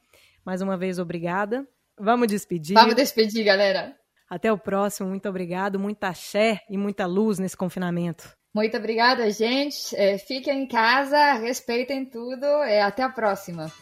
[0.44, 1.66] Mais uma vez, obrigada.
[1.98, 2.74] Vamos despedir.
[2.74, 3.96] Vamos despedir, galera.
[4.28, 5.08] Até o próximo.
[5.08, 5.78] Muito obrigado.
[5.78, 8.36] Muita axé e muita luz nesse confinamento.
[8.54, 9.96] Muito obrigada, gente.
[9.96, 13.72] É, fiquem em casa, respeitem tudo e até a próxima.